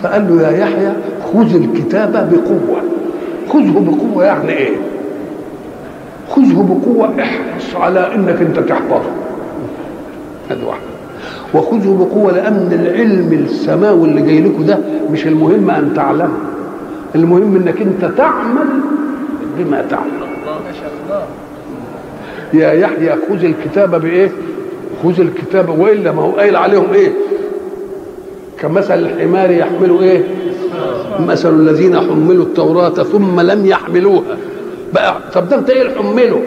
فقال 0.02 0.28
له 0.28 0.42
يا 0.42 0.50
يحيى 0.58 0.92
خذ 1.32 1.54
الكتاب 1.54 2.12
بقوة. 2.12 2.80
خذه 3.48 3.84
بقوة 3.86 4.24
يعني 4.24 4.50
إيه؟ 4.50 4.76
خذه 6.30 6.62
بقوة 6.84 7.22
احرص 7.22 7.76
على 7.76 8.14
إنك 8.14 8.40
أنت 8.40 8.58
تحفظه. 8.58 9.10
هذا 10.50 10.64
واحد. 10.66 10.80
وخذه 11.54 11.96
بقوة 12.00 12.32
لأن 12.32 12.68
العلم 12.72 13.32
السماوي 13.32 14.08
اللي 14.08 14.22
جاي 14.22 14.40
لكم 14.40 14.64
ده 14.66 14.78
مش 15.12 15.26
المهم 15.26 15.70
أن 15.70 15.92
تعلمه. 15.96 16.28
المهم 17.14 17.56
إنك 17.56 17.80
أنت 17.82 18.04
تعمل 18.16 18.66
بما 19.58 19.84
تعلم 19.90 20.30
يا 22.54 22.72
يحيى 22.72 23.10
خذ 23.28 23.44
الكتاب 23.44 24.00
بإيه؟ 24.00 24.30
خذ 25.02 25.20
الكتاب. 25.20 25.78
وإلا 25.78 26.12
ما 26.12 26.22
هو 26.22 26.30
قايل 26.30 26.56
عليهم 26.56 26.92
إيه؟ 26.92 27.12
كمثل 28.58 28.98
الحمار 28.98 29.50
يحمل 29.50 29.98
إيه؟ 30.02 30.24
مثل 31.20 31.54
الذين 31.54 31.96
حملوا 32.00 32.44
التوراة 32.44 32.88
ثم 32.90 33.40
لم 33.40 33.66
يحملوها. 33.66 34.36
بقى 34.94 35.16
طب 35.34 35.48
ده 35.48 35.58
أنت 35.58 35.70
إيه 35.70 35.94
حمله؟ 35.94 36.42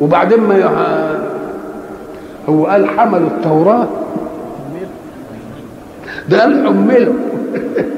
وبعدين 0.00 0.40
ما 0.40 0.58
يح... 0.58 0.70
هو 2.48 2.66
قال 2.66 2.88
حملوا 2.88 3.28
التوراة. 3.28 3.88
ده 6.28 6.40
قال 6.42 6.66
حملوا. 6.66 7.14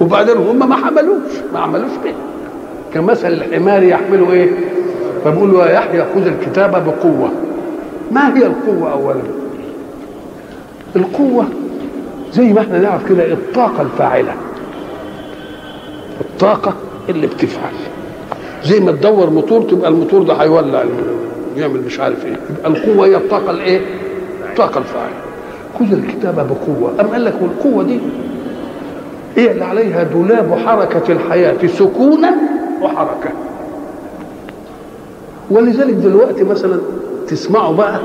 وبعدين 0.00 0.36
هم 0.36 0.68
ما 0.68 0.76
حملوش 0.76 1.32
ما 1.52 1.60
عملوش 1.60 1.90
كده. 2.04 2.14
كمثل 2.94 3.28
الحمار 3.32 3.82
يحملوا 3.82 4.32
إيه؟ 4.32 4.50
فبقول 5.24 5.52
له 5.52 5.66
يا 5.66 5.72
يحيى 5.72 6.04
خذ 6.14 6.26
الكتاب 6.26 6.70
بقوة. 6.70 7.30
ما 8.10 8.36
هي 8.36 8.46
القوة 8.46 8.92
اولا؟ 8.92 9.20
القوة 10.96 11.44
زي 12.32 12.52
ما 12.52 12.60
إحنا 12.60 12.78
نعرف 12.78 13.08
كده 13.08 13.32
الطاقة 13.32 13.82
الفاعلة. 13.82 14.34
الطاقة 16.20 16.74
اللي 17.08 17.26
بتفعل 17.26 17.72
زي 18.64 18.80
ما 18.80 18.92
تدور 18.92 19.30
موتور 19.30 19.62
تبقى 19.62 19.90
الموتور 19.90 20.22
ده 20.22 20.34
هيولع 20.34 20.84
يعمل 21.56 21.80
مش 21.86 22.00
عارف 22.00 22.26
إيه. 22.26 22.36
يبقى 22.50 22.70
القوة 22.70 23.06
هي 23.06 23.16
الطاقة 23.16 23.50
الإيه؟ 23.50 23.80
الطاقة 24.50 24.78
الفاعلة. 24.78 25.14
خذ 25.78 25.92
الكتاب 25.92 26.34
بقوة. 26.34 26.92
أم 27.00 27.06
قال 27.06 27.24
لك 27.24 27.34
والقوة 27.42 27.84
دي 27.84 28.00
اللي 29.38 29.64
عليها 29.64 30.02
دولاب 30.02 30.54
حركة 30.66 31.12
الحياة 31.12 31.66
سكونا 31.66 32.34
وحركة. 32.82 33.30
ولذلك 35.50 35.94
دلوقتي 35.94 36.44
مثلا 36.44 36.78
تسمعوا 37.28 37.74
بقى 37.76 38.00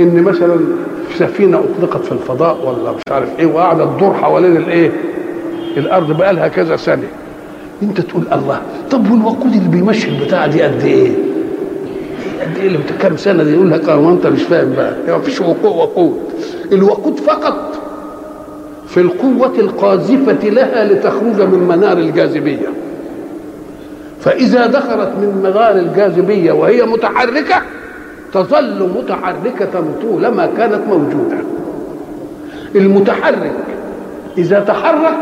إن 0.00 0.22
مثلا 0.22 0.56
سفينة 1.18 1.58
أطلقت 1.58 2.04
في 2.04 2.12
الفضاء 2.12 2.56
ولا 2.66 2.92
مش 2.92 3.02
عارف 3.10 3.28
إيه 3.38 3.46
وقاعدة 3.46 3.84
تدور 3.84 4.14
حوالين 4.14 4.56
الإيه؟ 4.56 4.90
الأرض 5.76 6.12
بقى 6.16 6.34
لها 6.34 6.48
كذا 6.48 6.76
سنه 6.76 7.08
أنت 7.82 8.00
تقول 8.00 8.22
الله 8.32 8.60
طب 8.90 9.10
والوقود 9.10 9.52
اللي 9.52 9.68
بيمشي 9.68 10.08
البتاعة 10.08 10.46
دي 10.46 10.62
قد 10.62 10.82
إيه؟ 10.84 11.12
قد 12.40 12.56
إيه؟ 12.56 12.66
اللي 12.66 12.78
كام 13.00 13.16
سنة 13.16 13.44
دي 13.44 13.52
يقول 13.54 13.70
لك 13.70 13.88
آه 13.88 14.10
أنت 14.10 14.26
مش 14.26 14.42
فاهم 14.42 14.72
بقى. 14.76 14.94
ما 15.08 15.18
فيش 15.18 15.40
وقود. 15.40 16.18
الوقود 16.72 17.20
فقط 17.20 17.67
في 18.98 19.04
القوة 19.04 19.58
القاذفة 19.58 20.48
لها 20.48 20.84
لتخرج 20.84 21.40
من 21.40 21.66
منار 21.68 21.98
الجاذبية. 21.98 22.68
فإذا 24.20 24.66
دخلت 24.66 25.08
من 25.08 25.40
منار 25.42 25.76
الجاذبية 25.76 26.52
وهي 26.52 26.82
متحركة 26.82 27.62
تظل 28.32 28.90
متحركة 28.98 29.84
طولما 30.02 30.48
كانت 30.56 30.80
موجودة. 30.88 31.36
المتحرك 32.74 33.52
إذا 34.38 34.60
تحرك 34.60 35.16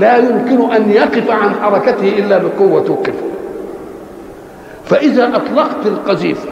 لا 0.00 0.16
يمكن 0.16 0.72
أن 0.74 0.90
يقف 0.90 1.30
عن 1.30 1.54
حركته 1.54 2.08
إلا 2.18 2.38
بقوة 2.38 2.82
توقفه 2.84 3.26
فإذا 4.84 5.36
أطلقت 5.36 5.86
القذيفة 5.86 6.48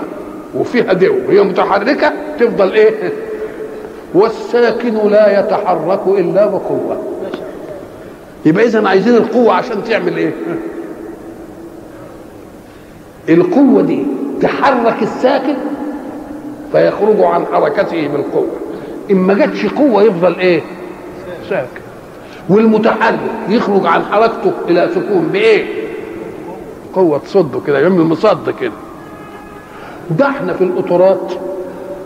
وفيها 0.55 0.93
دو 0.93 1.15
وهي 1.29 1.43
متحركة 1.43 2.13
تفضل 2.41 2.73
إيه؟ 2.73 3.13
والساكن 4.15 4.95
لا 5.11 5.41
يتحرك 5.41 6.01
إلا 6.07 6.47
بقوة. 6.47 7.03
يبقى 8.47 8.65
إذا 8.65 8.89
عايزين 8.89 9.15
القوة 9.17 9.53
عشان 9.55 9.85
تعمل 9.85 10.17
إيه؟ 10.17 10.33
القوة 13.29 13.83
دي 13.83 14.07
تحرك 14.43 15.03
الساكن 15.03 15.55
فيخرج 16.73 17.21
عن 17.21 17.47
حركته 17.53 18.09
بالقوة. 18.09 18.51
إن 19.11 19.17
ما 19.17 19.35
جاتش 19.35 19.67
قوة 19.67 20.03
يفضل 20.03 20.35
إيه؟ 20.39 20.61
ساكن. 21.51 21.81
والمتحرك 22.49 23.19
يخرج 23.49 23.87
عن 23.87 24.03
حركته 24.05 24.53
إلى 24.69 24.89
سكون 24.95 25.29
بإيه؟ 25.33 25.65
قوة 26.95 27.19
تصده 27.19 27.61
كده 27.67 27.79
يعمل 27.79 28.05
مصد 28.05 28.55
كده. 28.61 28.73
ده 30.11 30.27
إحنا 30.29 30.53
في 30.53 30.65
القطارات 30.65 31.33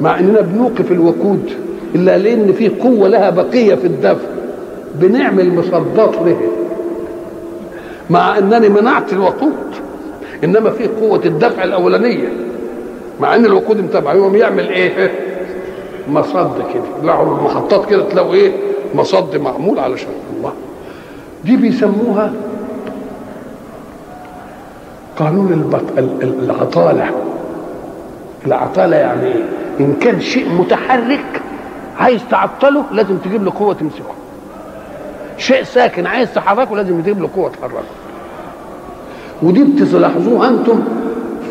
مع 0.00 0.18
إننا 0.18 0.40
بنوقف 0.40 0.92
الوقود. 0.92 1.52
إلا 1.94 2.18
لأن 2.18 2.52
في 2.52 2.68
قوة 2.68 3.08
لها 3.08 3.30
بقية 3.30 3.74
في 3.74 3.86
الدفع. 3.86 4.28
بنعمل 4.94 5.54
مصدات 5.54 6.14
له 6.14 6.40
مع 8.10 8.38
أنني 8.38 8.68
منعت 8.68 9.12
الوقود. 9.12 9.52
إنما 10.44 10.70
في 10.70 10.86
قوة 10.86 11.20
الدفع 11.24 11.64
الأولانية. 11.64 12.28
مع 13.20 13.34
أن 13.34 13.44
الوقود 13.44 13.80
متابع 13.80 14.14
يقوم 14.14 14.36
يعمل 14.36 14.68
إيه؟ 14.68 15.10
مصد 16.08 16.52
كده. 16.74 17.06
له 17.06 17.22
المحطات 17.22 17.90
كده 17.90 18.08
تلاقوا 18.08 18.34
إيه؟ 18.34 18.52
مصد 18.94 19.36
معمول 19.36 19.78
علشان 19.78 20.08
الله. 20.36 20.52
دي 21.44 21.56
بيسموها 21.56 22.32
قانون 25.18 25.52
البط... 25.52 25.82
العطالة. 26.22 27.10
العطالة 28.46 28.96
يعني 28.96 29.26
إيه؟ 29.26 29.42
إن 29.80 29.94
كان 30.00 30.20
شيء 30.20 30.48
متحرك 30.48 31.41
عايز 31.98 32.20
تعطله 32.30 32.84
لازم 32.92 33.16
تجيب 33.16 33.44
له 33.44 33.52
قوة 33.58 33.74
تمسكه. 33.74 34.14
شيء 35.38 35.62
ساكن 35.62 36.06
عايز 36.06 36.34
تحركه 36.34 36.76
لازم 36.76 37.02
تجيب 37.02 37.20
له 37.20 37.28
قوة 37.36 37.50
تحركه. 37.50 37.84
ودي 39.42 39.64
بتلاحظوها 39.64 40.48
أنتم 40.48 40.84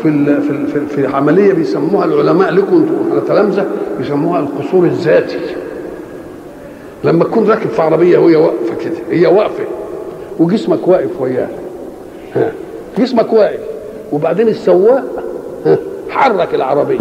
في 0.02 0.40
في 0.68 0.86
في 0.86 1.06
عملية 1.06 1.52
بيسموها 1.52 2.04
العلماء 2.04 2.50
لكم 2.50 2.76
أنتم 2.76 3.26
تلامذة 3.28 3.66
بيسموها 3.98 4.40
القصور 4.40 4.84
الذاتي. 4.84 5.38
لما 7.04 7.24
تكون 7.24 7.50
راكب 7.50 7.70
في 7.70 7.82
عربية 7.82 8.18
وهي 8.18 8.36
واقفة 8.36 8.74
كده 8.84 8.96
هي 9.10 9.26
واقفة 9.26 9.64
وجسمك 10.38 10.88
واقف 10.88 11.20
وياها. 11.20 11.48
ها 12.34 12.52
جسمك 12.98 13.32
واقف 13.32 13.60
وبعدين 14.12 14.48
السواق 14.48 15.04
حرك 16.10 16.54
العربية. 16.54 16.98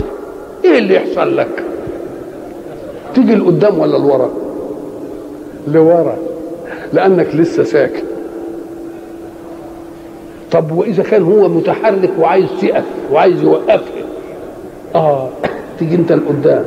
إيه 0.65 0.77
اللي 0.77 0.95
يحصل 0.95 1.38
لك؟ 1.38 1.63
تيجي 3.15 3.36
لقدام 3.36 3.80
ولا 3.80 3.97
لورا؟ 3.97 4.30
لورا 5.67 6.17
لأنك 6.93 7.36
لسه 7.36 7.63
ساكن 7.63 8.04
طب 10.52 10.71
وإذا 10.71 11.04
كان 11.04 11.24
هو 11.24 11.50
متحرك 11.50 12.10
وعايز 12.19 12.47
يقف 12.63 12.84
وعايز 13.12 13.41
يوقفها 13.43 14.04
آه 14.95 15.30
تيجي 15.80 15.95
أنت 15.95 16.12
لقدام. 16.12 16.65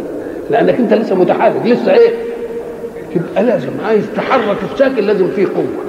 لأنك 0.50 0.74
أنت 0.74 0.92
لسه 0.94 1.14
متحرك 1.14 1.62
لسه 1.66 1.94
إيه؟ 1.94 2.14
يبقى 3.16 3.44
لازم 3.44 3.68
عايز 3.86 4.04
تحرك 4.16 4.56
الساكن 4.72 5.02
لازم 5.04 5.26
فيه 5.36 5.46
قوة. 5.46 5.84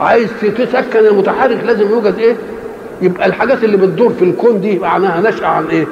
عايز 0.00 0.28
تسكن 0.58 1.06
المتحرك 1.06 1.64
لازم 1.64 1.90
يوجد 1.90 2.14
إيه؟ 2.18 2.34
يبقى 3.02 3.26
الحاجات 3.26 3.64
اللي 3.64 3.76
بتدور 3.76 4.12
في 4.12 4.24
الكون 4.24 4.60
دي 4.60 4.78
معناها 4.78 5.30
نشأة 5.30 5.46
عن 5.46 5.66
إيه؟ 5.66 5.86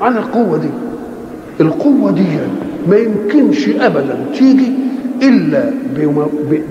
عن 0.00 0.16
القوة 0.16 0.58
دي. 0.58 0.70
القوة 1.60 2.10
دي 2.10 2.26
ما 2.88 2.96
يمكنش 2.96 3.68
ابدا 3.68 4.26
تيجي 4.34 4.72
إلا 5.22 5.70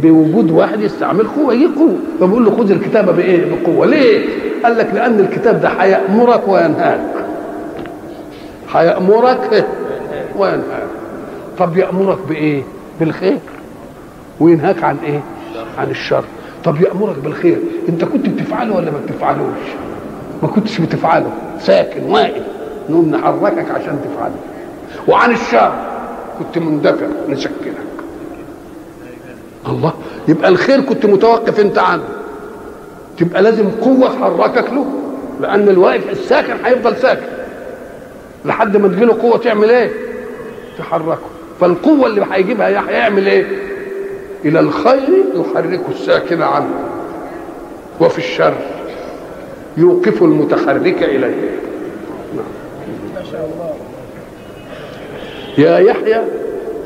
بوجود 0.01 0.51
واحد 0.51 0.79
يستعمل 0.81 1.27
قوة 1.27 1.53
يجي 1.53 1.65
قوة. 1.65 1.95
فبقول 2.19 2.45
له 2.45 2.51
خذ 2.57 2.71
الكتابه 2.71 3.11
بإيه؟ 3.11 3.45
بقوة. 3.55 3.85
ليه؟ 3.85 4.25
قال 4.63 4.77
لك 4.77 4.89
لأن 4.93 5.19
الكتاب 5.19 5.61
ده 5.61 5.69
هيامرك 5.69 6.47
وينهاك. 6.47 7.01
هيامرك 8.73 9.65
وينهاك. 10.37 10.87
طب 11.57 11.77
يامرك 11.77 12.17
بإيه؟ 12.29 12.63
بالخير. 12.99 13.37
وينهاك 14.39 14.83
عن 14.83 14.97
إيه؟ 15.05 15.19
عن 15.77 15.89
الشر. 15.89 16.23
طب 16.63 16.81
يامرك 16.81 17.15
بالخير. 17.23 17.57
أنت 17.89 18.03
كنت 18.05 18.29
بتفعله 18.29 18.75
ولا 18.75 18.91
ما 18.91 18.97
بتفعلوش؟ 19.07 19.59
ما 20.43 20.47
كنتش 20.47 20.81
بتفعله. 20.81 21.31
ساكن 21.59 22.03
واقف. 22.03 22.43
نقوم 22.89 23.09
نحركك 23.09 23.71
عشان 23.71 23.99
تفعله. 24.03 24.35
وعن 25.07 25.31
الشر. 25.31 25.73
كنت 26.39 26.57
مندفع 26.57 27.05
نسكنك 27.29 27.73
الله 29.67 29.93
يبقى 30.27 30.49
الخير 30.49 30.81
كنت 30.81 31.05
متوقف 31.05 31.59
انت 31.59 31.77
عنه. 31.77 32.03
تبقى 33.17 33.41
لازم 33.41 33.69
قوة 33.69 34.09
تحركك 34.09 34.73
له 34.73 34.85
لأن 35.41 35.69
الواقف 35.69 36.09
الساكن 36.09 36.53
هيفضل 36.65 36.97
ساكن. 36.97 37.25
لحد 38.45 38.77
ما 38.77 38.87
تجيله 38.87 39.21
قوة 39.21 39.37
تعمل 39.37 39.69
إيه؟ 39.69 39.91
تحركه. 40.77 41.19
فالقوة 41.61 42.07
اللي 42.07 42.25
هيجيبها 42.31 42.67
هيعمل 42.89 43.27
إيه؟ 43.27 43.45
إلى 44.45 44.59
الخير 44.59 45.23
يحرك 45.35 45.81
الساكن 45.91 46.41
عنه. 46.41 46.89
وفي 48.01 48.17
الشر 48.17 48.55
يوقف 49.77 50.23
المتحرك 50.23 51.03
إليه. 51.03 51.59
ما 53.15 53.23
شاء 53.31 53.49
الله 53.53 53.73
يا 55.59 55.77
يحيى 55.77 56.21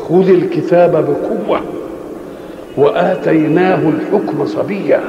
خذ 0.10 0.30
الكتاب 0.30 0.92
بقوة 0.92 1.62
وآتيناه 2.78 3.90
الحكم 3.90 4.46
صبيا. 4.46 5.02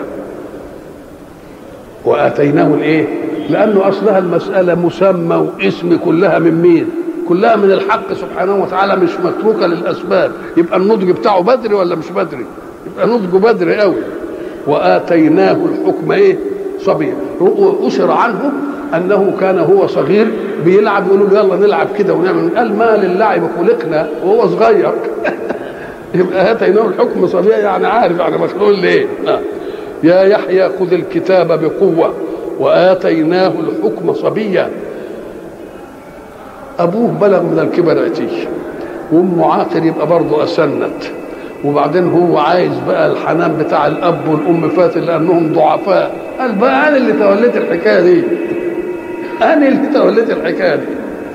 وآتيناه 2.04 2.74
الإيه؟ 2.74 3.06
لأنه 3.50 3.88
أصلها 3.88 4.18
المسألة 4.18 4.74
مسمى 4.74 5.36
واسم 5.36 5.96
كلها 6.04 6.38
من 6.38 6.62
مين؟ 6.62 6.86
كلها 7.28 7.56
من 7.56 7.70
الحق 7.70 8.12
سبحانه 8.12 8.62
وتعالى 8.62 8.96
مش 8.96 9.10
متروكة 9.24 9.66
للأسباب. 9.66 10.32
يبقى 10.56 10.76
النضج 10.76 11.10
بتاعه 11.10 11.40
بدري 11.40 11.74
ولا 11.74 11.94
مش 11.94 12.10
بدري؟ 12.10 12.46
يبقى 12.86 13.06
نضجه 13.06 13.36
بدري 13.52 13.76
قوي 13.76 13.96
وآتيناه 14.66 15.52
الحكم 15.64 16.12
إيه؟ 16.12 16.38
صبيا. 16.80 17.14
اشر 17.86 18.10
عنه 18.10 18.52
أنه 18.96 19.32
كان 19.40 19.58
هو 19.58 19.86
صغير 19.86 20.26
بيلعب 20.64 21.06
يقولوا 21.06 21.28
له 21.28 21.38
يلا 21.38 21.56
نلعب 21.56 21.88
كده 21.98 22.14
ونعمل. 22.14 22.56
قال 22.56 22.76
ما 22.78 22.96
للعب 22.96 23.42
خلقنا 23.58 24.08
وهو 24.24 24.48
صغير. 24.48 24.92
يبقى 26.14 26.52
اتيناه 26.52 26.86
الحكم 26.86 27.26
صبيا 27.26 27.56
يعني 27.58 27.86
عارف 27.86 28.18
يعني 28.18 28.38
مخلوق 28.38 28.70
ليه. 28.70 29.06
يا 30.02 30.22
يحيى 30.22 30.68
خذ 30.68 30.92
الكتاب 30.92 31.48
بقوة 31.48 32.14
وآتيناه 32.58 33.52
الحكم 33.60 34.14
صبيا. 34.14 34.70
أبوه 36.78 37.10
بلغ 37.20 37.42
من 37.42 37.58
الكبر 37.58 38.04
عتيه 38.04 38.48
وامه 39.12 39.52
عاقل 39.52 39.86
يبقى 39.86 40.06
برضه 40.06 40.44
أسنت. 40.44 41.02
وبعدين 41.64 42.08
هو 42.12 42.38
عايز 42.38 42.72
بقى 42.86 43.06
الحنان 43.12 43.56
بتاع 43.56 43.86
الأب 43.86 44.28
والأم 44.28 44.68
فات 44.68 44.96
لأنهم 44.96 45.52
ضعفاء. 45.52 46.16
قال 46.40 46.52
بقى 46.52 46.88
أنا 46.88 46.96
اللي 46.96 47.12
توليت 47.12 47.56
الحكاية 47.56 48.00
دي. 48.00 48.22
أنا 49.42 49.68
اللي 49.68 49.88
توليت 49.94 50.30
الحكاية 50.30 50.76
دي. 50.76 50.86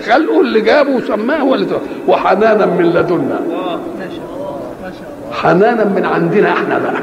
خلقه 0.06 0.42
اللي 0.42 0.62
جابه 0.62 0.90
وسماه 0.90 1.38
هو 1.38 1.56
اللي 1.56 1.68
وحنانا 2.08 2.66
من 2.66 2.86
لدنا. 2.86 3.40
حنانا 5.32 5.86
من 5.86 6.06
عندنا 6.06 6.52
إحنا 6.54 6.80
بقى. 6.80 7.02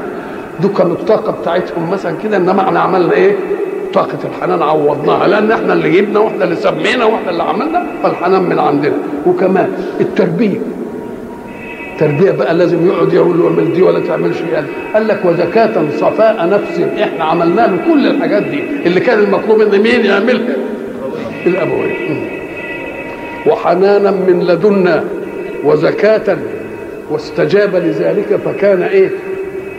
دول 0.61 0.73
كانوا 0.73 0.93
الطاقة 0.93 1.33
بتاعتهم 1.33 1.91
مثلا 1.91 2.17
كده 2.25 2.37
إنما 2.37 2.61
إحنا 2.63 2.81
عملنا 2.81 3.13
إيه؟ 3.13 3.37
طاقة 3.95 4.19
الحنان 4.25 4.63
عوضناها. 4.63 5.29
لأن 5.29 5.53
إحنا 5.53 5.73
اللي 5.73 5.91
جبنا 5.91 6.19
وإحنا 6.21 6.45
اللي 6.45 6.57
سمينا 6.57 7.05
وإحنا 7.05 7.31
اللي 7.31 7.43
عملنا 7.43 7.87
فالحنان 8.03 8.43
من 8.43 8.59
عندنا. 8.59 8.95
وكمان 9.27 9.69
التربية. 10.01 10.59
التربية 11.93 12.31
بقى 12.31 12.55
لازم 12.55 12.87
يقعد 12.87 13.13
يقول 13.13 13.39
له 13.39 13.45
اعمل 13.47 13.73
دي 13.75 13.83
ولا 13.83 14.01
تعملش 14.01 14.37
قال 14.55 14.65
قال 14.95 15.09
لك 15.09 15.21
وزكاة 15.25 15.85
صفاء 15.97 16.49
نفس. 16.49 16.81
إحنا 17.03 17.25
عملنا 17.25 17.61
له 17.61 17.79
كل 17.93 18.07
الحاجات 18.07 18.43
دي. 18.43 18.61
اللي 18.87 19.01
كان 19.01 19.19
المطلوب 19.19 19.61
إن 19.61 19.81
مين 19.81 20.05
يعملها؟ 20.05 20.57
الأبوين. 21.47 22.29
وحنانا 23.47 24.11
من 24.11 24.43
لدنا 24.47 25.05
وزكاة 25.65 26.39
واستجاب 27.11 27.77
لذلك 27.77 28.37
فكان 28.45 28.83
إيه؟ 28.83 29.11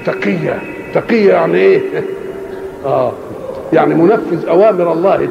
تقيا. 0.05 0.59
تقيا 0.93 1.33
يعني 1.33 1.57
إيه؟ 1.57 1.81
آه. 2.85 3.11
يعني 3.73 3.95
منفذ 3.95 4.47
أوامر 4.47 4.93
الله 4.93 5.29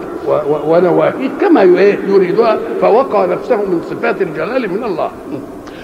ونواهيه 0.66 1.28
كما 1.40 1.62
يريدها 2.08 2.58
فوقع 2.80 3.24
نفسه 3.24 3.56
من 3.56 3.80
صفات 3.90 4.22
الجلال 4.22 4.70
من 4.70 4.84
الله. 4.84 5.10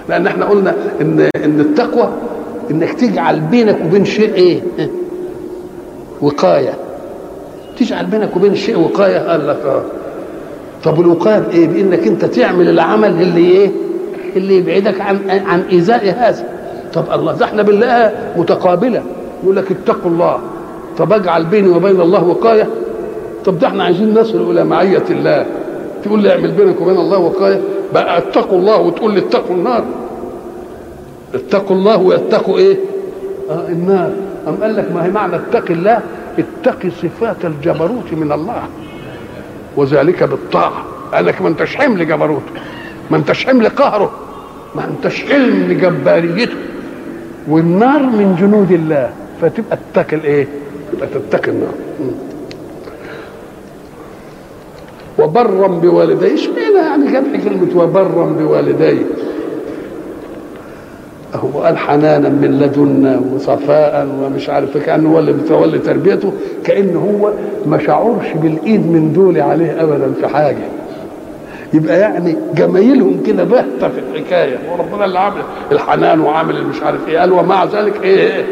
لأن 0.09 0.27
إحنا 0.27 0.45
قلنا 0.47 0.75
إن 1.01 1.29
إن 1.37 1.61
التقوى 1.61 2.13
إنك 2.71 2.93
تجعل 2.93 3.41
بينك 3.41 3.79
وبين 3.85 4.05
شيء 4.05 4.35
إيه؟ 4.35 4.61
وقاية. 6.21 6.75
تجعل 7.79 8.07
بينك 8.07 8.37
وبين 8.37 8.53
الشيء 8.53 8.79
وقاية 8.79 9.19
قال 9.19 9.47
لك 9.49 9.61
آه. 9.65 9.83
طب 10.85 11.01
الوقايه 11.01 11.39
بإيه؟ 11.39 11.69
بإنك 11.69 12.07
أنت 12.07 12.25
تعمل 12.25 12.69
العمل 12.69 13.11
اللي 13.23 13.41
إيه؟ 13.51 13.71
اللي 14.37 14.57
يبعدك 14.57 15.01
عن 15.01 15.31
عن 15.31 15.61
إيذاء 15.61 16.05
هذا. 16.05 16.45
طب 16.95 17.05
الله 17.15 17.33
ده 17.33 17.45
إحنا 17.45 17.63
بنلاقيها 17.63 18.35
متقابلة. 18.37 19.03
يقول 19.43 19.57
لك 19.57 19.65
اتقوا 19.71 20.11
الله. 20.11 20.39
طب 20.99 21.13
أجعل 21.13 21.45
بيني 21.45 21.69
وبين 21.69 22.01
الله 22.01 22.25
وقاية. 22.25 22.69
طب 23.45 23.59
ده 23.59 23.67
إحنا 23.67 23.85
عايزين 23.85 24.15
نصل 24.15 24.51
إلى 24.51 24.65
معية 24.65 25.05
الله. 25.11 25.47
تقول 26.05 26.23
لي 26.23 26.31
اعمل 26.33 26.51
بينك 26.51 26.81
وبين 26.81 26.97
الله 26.97 27.19
وقاية. 27.19 27.61
بقى 27.95 28.19
اتقوا 28.19 28.59
الله 28.59 28.77
وتقول 28.81 29.15
لي 29.15 29.19
اتقوا 29.21 29.57
النار. 29.57 29.85
اتقوا 31.35 31.77
الله 31.77 31.97
ويتقوا 31.97 32.59
إيه؟ 32.59 32.77
آه 33.51 33.69
النار. 33.69 34.11
أم 34.49 34.55
قال 34.63 34.77
لك 34.77 34.93
ما 34.95 35.05
هي 35.05 35.11
معنى 35.11 35.37
اتقي 35.37 35.75
الله؟ 35.75 36.01
اتقي 36.39 36.91
صفات 36.91 37.45
الجبروت 37.45 38.13
من 38.13 38.33
الله. 38.33 38.63
وذلك 39.77 40.23
بالطاعة. 40.23 40.85
قال 41.15 41.27
لك 41.27 41.43
ما 41.43 41.49
انتش 41.49 41.77
حمل 41.77 42.09
جبروته 42.09 42.53
ما 43.11 43.17
انتش 43.17 43.47
حمل 43.47 43.69
قهره 43.69 44.11
ما 44.75 44.85
انتش 44.85 45.23
حمل 45.25 45.81
جباريته 45.81 46.55
والنار 47.49 48.03
من 48.03 48.37
جنود 48.41 48.73
الله 48.73 49.11
فتبقى 49.41 49.79
تتقي 49.95 50.17
الايه؟ 50.17 50.49
تتقي 51.31 51.51
النار. 51.51 51.75
وبرا 55.19 55.67
بوالديه 55.67 56.35
اشمعنى 56.35 56.77
يعني 56.87 57.13
جاب 57.13 57.25
كلمة 57.45 57.83
وبرا 57.83 58.25
بوالديه 58.27 59.03
هو 61.35 61.63
قال 61.63 61.79
حنانا 61.79 62.29
من 62.29 62.59
لدنا 62.63 63.21
وصفاء 63.35 64.09
ومش 64.23 64.51
عارف 64.51 64.77
كأنه 64.79 65.13
هو 65.15 65.19
اللي 65.19 65.33
بيتولي 65.33 65.79
تربيته 65.79 66.33
كان 66.65 66.97
هو 66.97 67.33
ما 67.67 67.79
شعرش 67.79 68.27
بالإيد 68.43 68.81
من 68.91 69.13
دول 69.13 69.41
عليه 69.41 69.83
ابدا 69.83 70.13
في 70.21 70.29
حاجة. 70.29 70.65
يبقى 71.75 72.01
يعني 72.01 72.37
جمايلهم 72.55 73.23
كده 73.27 73.45
باهته 73.45 73.89
في 73.89 73.99
الحكاية 74.13 74.59
وربنا 74.73 75.05
اللي 75.05 75.19
عامل 75.19 75.43
الحنان 75.73 76.21
وعامل 76.21 76.65
مش 76.67 76.83
عارف 76.83 77.09
إيه 77.09 77.19
قال 77.19 77.33
ومع 77.33 77.65
ذلك 77.65 78.03
إيه, 78.03 78.19
إيه 78.37 78.45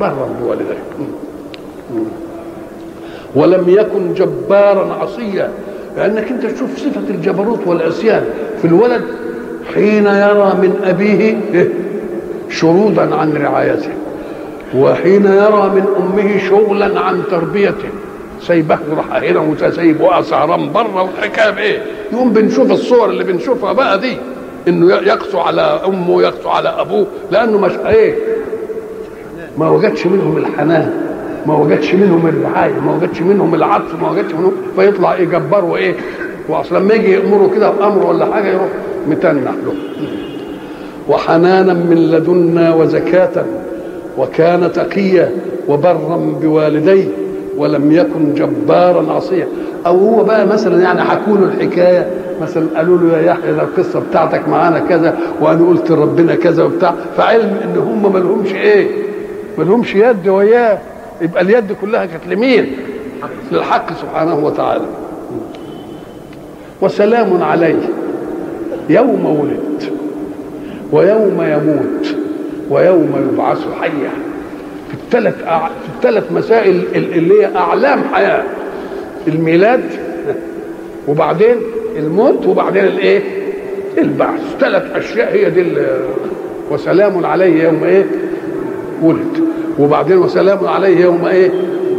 برا 0.00 0.28
بوالديه 0.42 0.78
ولم 3.34 3.64
يكن 3.68 4.14
جبارا 4.14 4.94
عصيا 4.94 5.50
لأنك 5.96 6.30
أنت 6.30 6.46
تشوف 6.46 6.76
صفة 6.78 7.00
الجبروت 7.10 7.66
والعصيان 7.66 8.24
في 8.62 8.64
الولد 8.64 9.02
حين 9.74 10.06
يرى 10.06 10.54
من 10.62 10.80
أبيه 10.84 11.36
شرودا 12.50 13.14
عن 13.14 13.32
رعايته 13.32 13.90
وحين 14.76 15.24
يرى 15.24 15.70
من 15.74 15.84
أمه 15.96 16.38
شغلا 16.48 17.00
عن 17.00 17.22
تربيته 17.30 17.88
سايبه 18.40 18.78
راح 18.96 19.22
هنا 19.22 19.40
وسايب 19.40 20.00
وقع 20.00 20.20
سهران 20.22 20.72
بره 20.72 21.02
والحكايه 21.02 21.50
بايه؟ 21.50 21.82
يقوم 22.12 22.32
بنشوف 22.32 22.70
الصور 22.70 23.10
اللي 23.10 23.24
بنشوفها 23.24 23.72
بقى 23.72 23.98
دي 24.00 24.16
إنه 24.68 24.94
يقسو 24.94 25.38
على 25.38 25.80
أمه 25.86 26.10
ويقسو 26.10 26.48
على 26.48 26.68
أبوه 26.68 27.06
لأنه 27.30 27.58
مش 27.58 27.72
إيه؟ 27.86 28.14
ما 29.58 29.70
وجدش 29.70 30.06
منهم 30.06 30.36
الحنان 30.36 30.90
ما 31.46 31.54
وجدش 31.54 31.94
منهم 31.94 32.26
الرعاية 32.26 32.80
ما 32.80 32.96
وجدش 32.96 33.20
منهم 33.22 33.54
العطف 33.54 34.02
ما 34.02 34.10
وجدش 34.10 34.32
منهم 34.32 34.52
فيطلع 34.76 35.14
إيه 35.14 35.24
جبار 35.24 35.64
وايه؟ 35.64 35.94
واصلا 36.48 36.78
لما 36.78 36.94
يجي 36.94 37.12
يأمره 37.12 37.50
كده 37.54 37.70
بأمر 37.70 38.06
ولا 38.06 38.34
حاجة 38.34 38.46
يروح 38.48 38.68
متنح 39.08 39.52
له 39.64 39.74
وحنانا 41.08 41.74
من 41.74 41.96
لدنا 42.10 42.74
وزكاة 42.74 43.44
وكان 44.18 44.72
تقيا 44.72 45.30
وبرا 45.68 46.34
بوالديه 46.42 47.08
ولم 47.56 47.92
يكن 47.92 48.34
جبارا 48.34 49.12
عصيا. 49.12 49.46
أو 49.86 49.98
هو 49.98 50.24
بقى 50.24 50.46
مثلا 50.46 50.82
يعني 50.82 51.00
حكوا 51.02 51.36
له 51.38 51.44
الحكاية 51.44 52.06
مثلا 52.42 52.66
قالوا 52.76 52.98
له 52.98 53.16
يا 53.16 53.22
يحيى 53.22 53.52
ده 53.52 53.62
القصة 53.62 54.00
بتاعتك 54.10 54.48
معانا 54.48 54.78
كذا 54.78 55.16
وأنا 55.40 55.68
قلت 55.68 55.90
لربنا 55.90 56.34
كذا 56.34 56.64
وبتاع. 56.64 56.94
فعلم 57.16 57.56
إن 57.64 57.78
هم 57.78 58.12
ما 58.12 58.18
لهمش 58.18 58.52
إيه؟ 58.54 58.88
ما 59.58 59.64
لهمش 59.64 59.94
يد 59.94 60.28
وياه 60.28 60.78
يبقى 61.20 61.42
اليد 61.42 61.72
كلها 61.80 62.06
كانت 62.06 62.26
لمين؟ 62.28 62.72
للحق 63.52 63.92
سبحانه 64.00 64.44
وتعالى. 64.44 64.84
وسلام 66.82 67.42
عليه 67.42 67.76
يوم 68.88 69.26
ولد 69.40 69.90
ويوم 70.92 71.42
يموت 71.42 72.14
ويوم 72.70 73.28
يبعث 73.32 73.58
حيا. 73.80 74.10
في 74.88 74.94
الثلاث 74.94 75.34
أع... 75.46 75.68
في 75.68 75.88
الثلاث 75.96 76.32
مسائل 76.32 76.82
اللي 76.94 77.42
هي 77.42 77.56
أعلام 77.56 78.00
حياة 78.12 78.42
الميلاد 79.28 79.80
وبعدين 81.08 81.56
الموت 81.96 82.46
وبعدين 82.46 82.84
الإيه؟ 82.84 83.22
البعث. 83.98 84.40
ثلاث 84.60 84.82
أشياء 84.96 85.32
هي 85.34 85.50
دي 85.50 85.64
وسلام 86.70 87.26
عليه 87.26 87.62
يوم 87.64 87.84
إيه؟ 87.84 88.04
ولد. 89.02 89.38
وبعدين 89.78 90.18
وسلام 90.18 90.66
عليه 90.66 91.00
يوم 91.00 91.24
إيه؟ 91.26 91.50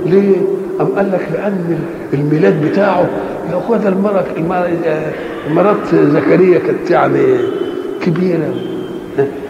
ليه؟ 0.05 0.35
أم 0.81 0.85
قال 0.85 1.11
لك 1.11 1.27
لأن 1.33 1.79
الميلاد 2.13 2.65
بتاعه 2.65 3.09
يا 3.51 3.57
أخوة 3.57 3.77
ده 3.77 3.89
المرأة 3.89 4.25
مرات 5.49 5.95
زكريا 5.95 6.59
كانت 6.59 6.91
يعني 6.91 7.21
كبيرة. 8.05 8.53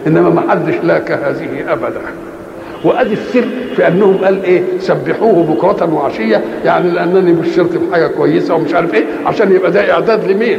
إنما 0.06 0.30
ما 0.30 0.50
حدش 0.50 0.74
لاك 0.84 1.12
هذه 1.12 1.72
أبدا 1.72 2.00
وأدي 2.84 3.12
السر 3.12 3.44
في 3.76 3.86
أنهم 3.88 4.16
قال 4.24 4.44
إيه 4.44 4.62
سبحوه 4.78 5.42
بكرة 5.44 5.94
وعشية 5.94 6.44
يعني 6.64 6.90
لأنني 6.90 7.32
بشرت 7.32 7.76
بحاجة 7.76 8.06
كويسة 8.06 8.54
ومش 8.54 8.74
عارف 8.74 8.94
إيه 8.94 9.04
عشان 9.26 9.52
يبقى 9.52 9.70
ده 9.70 9.92
إعداد 9.92 10.30
لمين؟ 10.30 10.58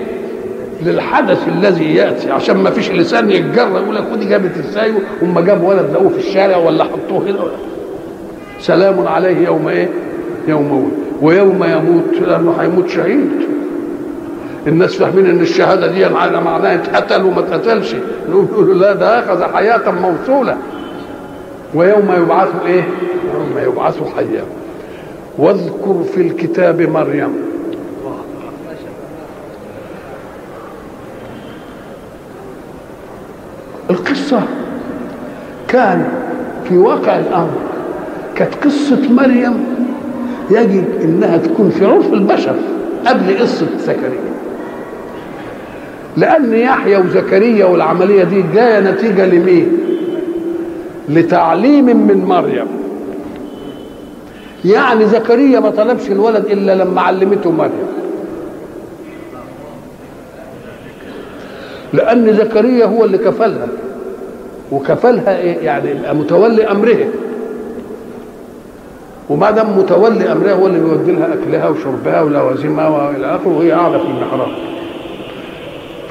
للحدث 0.86 1.48
الذي 1.48 1.96
يأتي 1.96 2.32
عشان 2.32 2.58
ما 2.58 2.70
فيش 2.70 2.92
لسان 2.92 3.32
يتجرى 3.32 3.72
يقول 3.72 3.96
لك 3.96 4.04
ودي 4.14 4.26
جابت 4.26 4.58
إزاي 4.58 4.92
هم 5.22 5.40
جابوا 5.40 5.70
ولد 5.70 5.90
لقوه 5.94 6.10
في 6.10 6.18
الشارع 6.18 6.58
ولا 6.58 6.84
حطوه 6.84 7.20
هنا 7.30 7.40
سلام 8.60 9.08
عليه 9.08 9.46
يوم 9.46 9.68
إيه؟ 9.68 9.90
يوم 10.48 10.72
ولد 10.72 10.92
ويوم 11.22 11.64
يموت 11.64 12.28
لأنه 12.28 12.56
هيموت 12.60 12.90
شهيد 12.90 13.30
الناس 14.68 14.96
فاهمين 14.96 15.26
إن 15.26 15.40
الشهادة 15.40 15.88
دي 15.88 16.10
معناها 16.10 16.76
اتقتل 16.76 17.24
وما 17.24 17.40
اتقتلش 17.40 17.96
يقولوا 18.30 18.74
لا 18.76 18.94
ده 18.94 19.20
أخذ 19.20 19.54
حياة 19.54 19.92
موصولة. 19.92 20.58
ويوم 21.76 22.12
يبعث 22.24 22.48
إيه؟ 22.66 22.84
يوم 23.34 23.72
يبعث 23.72 23.98
حيا 24.16 24.44
واذكر 25.38 26.04
في 26.16 26.22
الكتاب 26.22 26.82
مريم. 26.82 27.36
القصة 33.90 34.42
كان 35.68 36.10
في 36.70 36.78
واقع 36.78 37.20
الأمر. 37.20 37.52
كانت 38.36 38.56
قصة 38.66 39.10
مريم 39.10 39.66
يجب 40.50 40.86
إنها 41.02 41.38
تكون 41.38 41.70
في 41.70 41.86
عرف 41.86 42.14
البشر 42.14 42.56
قبل 43.08 43.40
قصة 43.40 43.68
زكريا. 43.80 44.41
لأن 46.18 46.54
يحيى 46.54 46.98
وزكريا 46.98 47.66
والعملية 47.66 48.24
دي 48.24 48.44
جاية 48.54 48.80
نتيجة 48.80 49.26
لمين؟ 49.26 49.78
لتعليم 51.10 51.86
من 51.86 52.26
مريم. 52.26 52.68
يعني 54.66 55.06
زكريا 55.06 55.60
ما 55.60 55.70
طلبش 55.70 56.12
الولد 56.12 56.46
إلا 56.46 56.76
لما 56.76 57.02
علمته 57.02 57.52
مريم. 57.52 57.88
لأن 61.94 62.34
زكريا 62.34 62.86
هو 62.86 63.06
اللي 63.06 63.18
كفلها. 63.18 63.68
وكفلها 64.72 65.38
إيه؟ 65.38 65.58
يعني 65.58 66.14
متولي 66.14 66.72
أمرها. 66.72 67.08
وما 69.30 69.52
دام 69.52 69.78
متولي 69.78 70.32
أمرها 70.32 70.54
هو 70.54 70.68
اللي 70.68 70.80
بيودي 70.80 71.12
لها 71.12 71.34
أكلها 71.34 71.70
وشربها 71.70 72.22
ولوازمها 72.22 72.88
وإلى 72.88 73.36
آخره. 73.36 73.58
وهي 73.58 73.72
قاعدة 73.72 73.98
في 73.98 74.06
المحراب. 74.06 74.48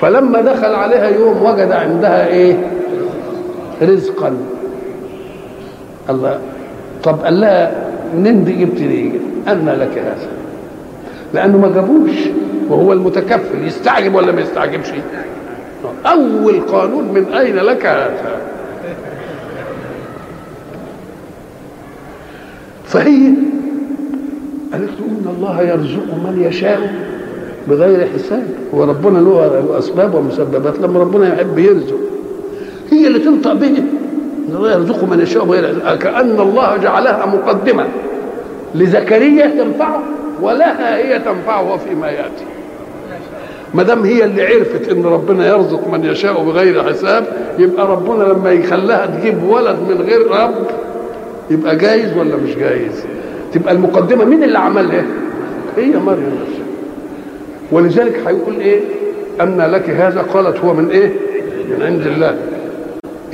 فلما 0.00 0.40
دخل 0.40 0.74
عليها 0.74 1.08
يوم 1.08 1.42
وجد 1.42 1.72
عندها 1.72 2.26
إيه؟ 2.26 2.56
رزقا. 3.82 4.36
الله. 6.10 6.40
طب 7.02 7.20
قال 7.20 7.40
لها 7.40 7.72
منين 8.16 8.44
دي 8.44 8.52
جبت 8.52 8.78
دي؟ 8.78 9.12
أن 9.48 9.68
لك 9.68 9.98
هذا. 9.98 10.28
لأنه 11.34 11.58
ما 11.58 11.68
جابوش 11.74 12.10
وهو 12.68 12.92
المتكفل 12.92 13.66
يستعجب 13.66 14.14
ولا 14.14 14.32
ما 14.32 14.40
يستعجبش؟ 14.40 14.92
أول 16.06 16.60
قانون 16.60 17.04
من 17.04 17.32
أين 17.32 17.56
لك 17.56 17.86
هذا؟ 17.86 18.36
فهي 22.84 23.32
قالت 24.72 24.90
له 25.00 25.06
إن 25.06 25.34
الله 25.36 25.62
يرزق 25.62 26.14
من 26.14 26.42
يشاء 26.48 26.94
بغير 27.68 28.08
حساب. 28.14 28.46
هو 28.74 28.84
ربنا 28.84 29.18
له 29.18 29.78
أسباب 29.78 30.14
ومسببات. 30.14 30.78
لما 30.78 31.00
ربنا 31.00 31.34
يحب 31.34 31.58
يرزق 31.58 31.96
هي 32.90 33.06
اللي 33.06 33.18
تنطق 33.18 33.52
به. 33.52 33.82
الله 34.48 34.72
يرزق 34.72 35.04
من 35.04 35.20
يشاء 35.20 35.44
بغير 35.44 35.96
كأن 36.00 36.40
الله 36.40 36.76
جعلها 36.76 37.26
مقدمة. 37.26 37.86
لزكريا 38.74 39.46
تنفعه 39.46 40.02
ولها 40.42 40.96
هي 40.96 41.18
تنفعه 41.18 41.76
فيما 41.76 42.06
يأتي. 42.06 42.44
ما 43.74 43.82
دام 43.82 44.04
هي 44.04 44.24
اللي 44.24 44.46
عرفت 44.46 44.88
إن 44.88 45.04
ربنا 45.04 45.48
يرزق 45.48 45.88
من 45.88 46.04
يشاء 46.04 46.44
بغير 46.44 46.82
حساب 46.84 47.24
يبقى 47.58 47.86
ربنا 47.86 48.24
لما 48.24 48.52
يخليها 48.52 49.06
تجيب 49.06 49.42
ولد 49.48 49.76
من 49.88 50.04
غير 50.08 50.30
رب 50.30 50.54
يبقى 51.50 51.76
جايز 51.76 52.16
ولا 52.16 52.36
مش 52.36 52.54
جايز؟ 52.56 53.04
تبقى 53.52 53.72
المقدمة 53.72 54.24
مين 54.24 54.42
اللي 54.44 54.58
عملها؟ 54.58 55.04
هي 55.76 55.86
مريم 55.86 56.32
نفسها. 56.42 56.59
ولذلك 57.72 58.20
هيقول 58.26 58.60
إيه؟ 58.60 58.80
أن 59.40 59.60
لك 59.60 59.90
هذا 59.90 60.20
قالت 60.22 60.58
هو 60.58 60.74
من 60.74 60.90
إيه؟ 60.90 61.12
من 61.70 61.82
عند 61.82 62.06
الله. 62.06 62.36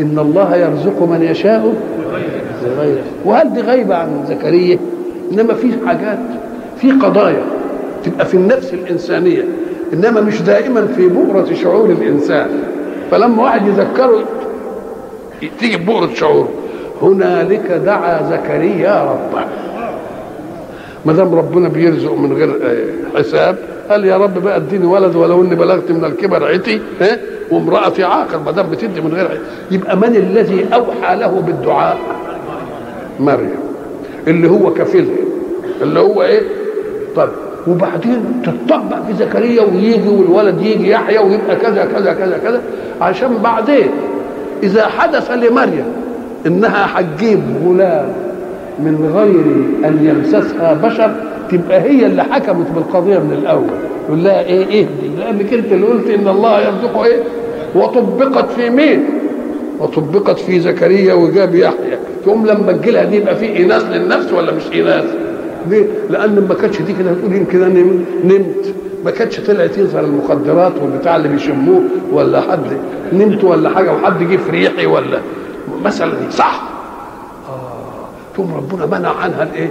إن 0.00 0.18
الله 0.18 0.56
يرزق 0.56 1.02
من 1.02 1.22
يشاء 1.22 1.74
بغير 2.64 3.02
وهل 3.24 3.52
دي 3.54 3.60
غايبه 3.60 3.94
عن 3.94 4.24
زكريا؟ 4.28 4.78
إنما 5.32 5.54
في 5.54 5.72
حاجات 5.86 6.18
في 6.80 6.90
قضايا 6.92 7.42
تبقى 8.04 8.26
في 8.26 8.34
النفس 8.34 8.74
الإنسانية 8.74 9.44
إنما 9.92 10.20
مش 10.20 10.42
دائما 10.42 10.86
في 10.86 11.08
بؤرة 11.08 11.54
شعور 11.54 11.90
الإنسان. 11.90 12.48
فلما 13.10 13.42
واحد 13.42 13.66
يذكره 13.66 14.24
تيجي 15.58 15.76
بؤرة 15.76 16.10
شعوره 16.14 16.48
هنالك 17.02 17.70
دعا 17.86 18.30
زكريا 18.30 19.02
ربه. 19.04 19.44
ما 21.06 21.12
دام 21.12 21.34
ربنا 21.34 21.68
بيرزق 21.68 22.12
من 22.14 22.32
غير 22.32 22.60
حساب 23.16 23.56
قال 23.90 24.04
يا 24.04 24.16
رب 24.16 24.38
بقى 24.42 24.56
اديني 24.56 24.86
ولد 24.86 25.16
ولو 25.16 25.42
اني 25.42 25.54
بلغت 25.54 25.90
من 25.90 26.04
الكبر 26.04 26.44
عتي 26.52 26.80
ها؟ 27.00 27.18
وامرأتي 27.50 28.04
عاقر 28.04 28.38
ما 28.46 28.50
دام 28.52 28.66
بتدي 28.70 29.00
من 29.00 29.12
غير 29.14 29.40
يبقى 29.70 29.96
من 29.96 30.16
الذي 30.16 30.66
أوحى 30.74 31.16
له 31.16 31.42
بالدعاء؟ 31.46 31.96
مريم. 33.20 33.54
اللي 34.28 34.50
هو 34.50 34.74
كفيلها 34.74 35.16
اللي 35.82 36.00
هو 36.00 36.22
إيه؟ 36.22 36.40
طب 37.16 37.28
وبعدين 37.66 38.42
تطبق 38.44 38.96
في 39.06 39.14
زكريا 39.14 39.62
ويجي 39.62 40.08
والولد 40.08 40.60
يجي 40.62 40.90
يحيى 40.90 41.18
ويبقى 41.18 41.56
كذا 41.56 41.84
كذا 41.84 42.12
كذا 42.12 42.38
كذا. 42.38 42.60
عشان 43.00 43.38
بعدين 43.44 43.88
إذا 44.62 44.86
حدث 44.86 45.30
لمريم 45.30 45.84
إنها 46.46 46.86
هتجيب 47.00 47.40
غلام 47.64 48.12
من 48.78 49.12
غير 49.14 49.44
أن 49.90 49.98
يمسسها 50.06 50.74
بشر 50.74 51.10
تبقى 51.50 51.80
هي 51.80 52.06
اللي 52.06 52.22
حكمت 52.24 52.66
بالقضية 52.74 53.18
من 53.18 53.32
الأول. 53.32 53.66
يقول 54.08 54.24
لها 54.24 54.44
إيه 54.44 54.64
اهدي 54.64 55.16
لانك 55.18 55.52
انت 55.52 55.72
اللي 55.72 55.86
قلت 55.86 56.10
إن 56.10 56.28
الله 56.28 56.60
يرزقه 56.60 57.04
إيه؟ 57.04 57.22
وطبقت 57.74 58.50
في 58.50 58.70
مين؟ 58.70 59.04
وطبقت 59.80 60.38
في 60.38 60.60
زكريا 60.60 61.14
وجاب 61.14 61.54
يحيى. 61.54 61.98
تقوم 62.24 62.46
لما 62.46 62.72
تجيلها 62.72 63.04
دي 63.04 63.16
يبقى 63.16 63.36
في 63.36 63.64
إناث 63.64 63.82
للنفس 63.92 64.32
ولا 64.32 64.52
مش 64.52 64.62
إناث؟ 64.74 65.04
ليه؟ 65.70 65.84
لأن 66.10 66.46
ما 66.48 66.54
كانتش 66.54 66.82
دي 66.82 66.92
كده 66.92 67.10
هتقول 67.10 67.32
يمكن 67.36 67.62
أنا 67.62 67.80
نمت. 68.24 68.74
ما 69.04 69.10
كانتش 69.10 69.40
طلعت 69.40 69.78
يظهر 69.78 70.04
المخدرات 70.04 70.72
والبتاع 70.82 71.16
اللي 71.16 71.28
بيشموه 71.28 71.80
ولا 72.12 72.40
حد 72.40 72.60
نمت 73.12 73.44
ولا 73.44 73.70
حاجة 73.70 73.92
وحد 73.92 74.22
جه 74.22 74.36
في 74.36 74.50
ريحي 74.50 74.86
ولا 74.86 75.18
مثلا 75.84 76.12
صح؟ 76.30 76.62
آه. 77.48 78.36
ثم 78.36 78.54
ربنا 78.54 78.86
منع 78.98 79.08
عنها 79.10 79.42
الإيه؟ 79.42 79.70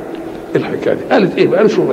الحكاية 0.56 0.94
دي. 0.94 1.02
قالت 1.12 1.38
إيه 1.38 1.48
بقى؟ 1.48 1.64
نشوف 1.64 1.86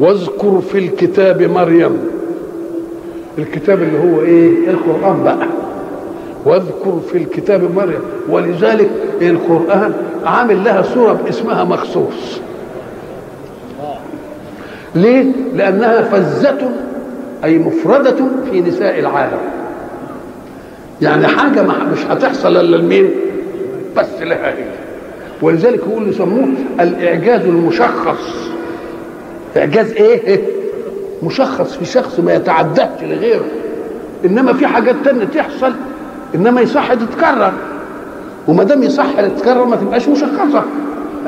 واذكر 0.00 0.60
في 0.72 0.78
الكتاب 0.78 1.42
مريم. 1.42 1.98
الكتاب 3.38 3.82
اللي 3.82 3.98
هو 3.98 4.20
إيه؟ 4.20 4.70
القرآن 4.70 5.24
بقى. 5.24 5.46
واذكر 6.44 7.00
في 7.12 7.18
الكتاب 7.18 7.74
مريم. 7.76 8.00
ولذلك 8.28 8.90
القرآن 9.22 9.92
عامل 10.24 10.64
لها 10.64 10.82
سورة 10.82 11.20
اسمها 11.28 11.64
مخصوص. 11.64 12.40
ليه؟ 14.94 15.24
لأنها 15.54 16.02
فزه 16.02 16.70
أي 17.44 17.58
مفردة 17.58 18.16
في 18.50 18.60
نساء 18.60 18.98
العالم. 18.98 19.38
يعني 21.02 21.26
حاجة 21.26 21.62
مش 21.62 22.04
هتحصل 22.10 22.56
إلا 22.56 22.76
لمين؟ 22.76 23.10
بس 23.96 24.22
لها 24.22 24.48
هي. 24.48 24.83
ولذلك 25.42 25.80
هو 25.92 25.98
اللي 25.98 26.10
يسموه 26.10 26.48
الإعجاز 26.80 27.40
المشخص. 27.40 28.50
إعجاز 29.56 29.92
إيه؟ 29.92 30.44
مشخص 31.22 31.74
في 31.76 31.84
شخص 31.84 32.20
ما 32.20 32.34
يتعداش 32.34 33.02
لغيره. 33.02 33.44
إنما 34.24 34.52
في 34.52 34.66
حاجات 34.66 34.94
تانية 35.04 35.24
تحصل 35.24 35.72
إنما 36.34 36.60
يصح 36.60 36.94
تتكرر. 36.94 37.52
وما 38.48 38.64
دام 38.64 38.82
يصح 38.82 39.20
تتكرر 39.20 39.64
ما 39.64 39.76
تبقاش 39.76 40.08
مشخصة. 40.08 40.62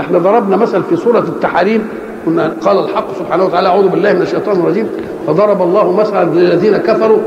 إحنا 0.00 0.18
ضربنا 0.18 0.56
مثل 0.56 0.82
في 0.82 0.96
سورة 0.96 1.18
التحريم 1.18 1.88
قلنا 2.26 2.52
قال 2.60 2.78
الحق 2.78 3.18
سبحانه 3.18 3.44
وتعالى 3.44 3.68
أعوذ 3.68 3.88
بالله 3.88 4.12
من 4.12 4.22
الشيطان 4.22 4.60
الرجيم. 4.60 4.86
فضرب 5.26 5.62
الله 5.62 5.92
مثلا 5.96 6.24
للذين 6.34 6.76
كفروا 6.76 7.18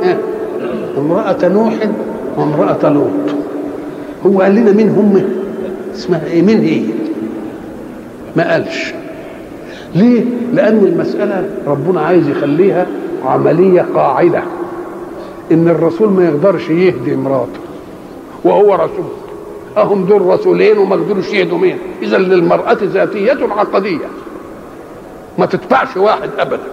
امرأة 0.97 1.37
نوح 1.43 1.73
وامرأة 2.37 2.89
لوط. 2.89 3.35
هو 4.25 4.41
قال 4.41 4.55
لنا 4.55 4.71
مين 4.71 4.89
هم؟ 4.89 5.38
اسمها 5.93 6.25
إيه؟ 6.25 6.41
مين 6.41 6.59
هي 6.59 6.81
ما 8.35 8.51
قالش. 8.51 8.93
ليه؟ 9.95 10.23
لأن 10.53 10.77
المسألة 10.77 11.49
ربنا 11.67 12.01
عايز 12.01 12.29
يخليها 12.29 12.87
عملية 13.25 13.85
قاعدة. 13.95 14.43
إن 15.51 15.67
الرسول 15.67 16.09
ما 16.09 16.25
يقدرش 16.25 16.69
يهدي 16.69 17.15
مراته 17.15 17.59
وهو 18.43 18.75
رسول. 18.75 19.11
أهم 19.77 20.05
دول 20.05 20.21
رسولين 20.21 20.77
وما 20.77 20.95
قدروش 20.95 21.33
يهدوا 21.33 21.57
مين؟ 21.57 21.77
إذا 22.01 22.17
للمرأة 22.17 22.77
ذاتية 22.83 23.37
عقدية. 23.51 24.07
ما 25.37 25.45
تتبعش 25.45 25.97
واحد 25.97 26.29
أبدا. 26.39 26.63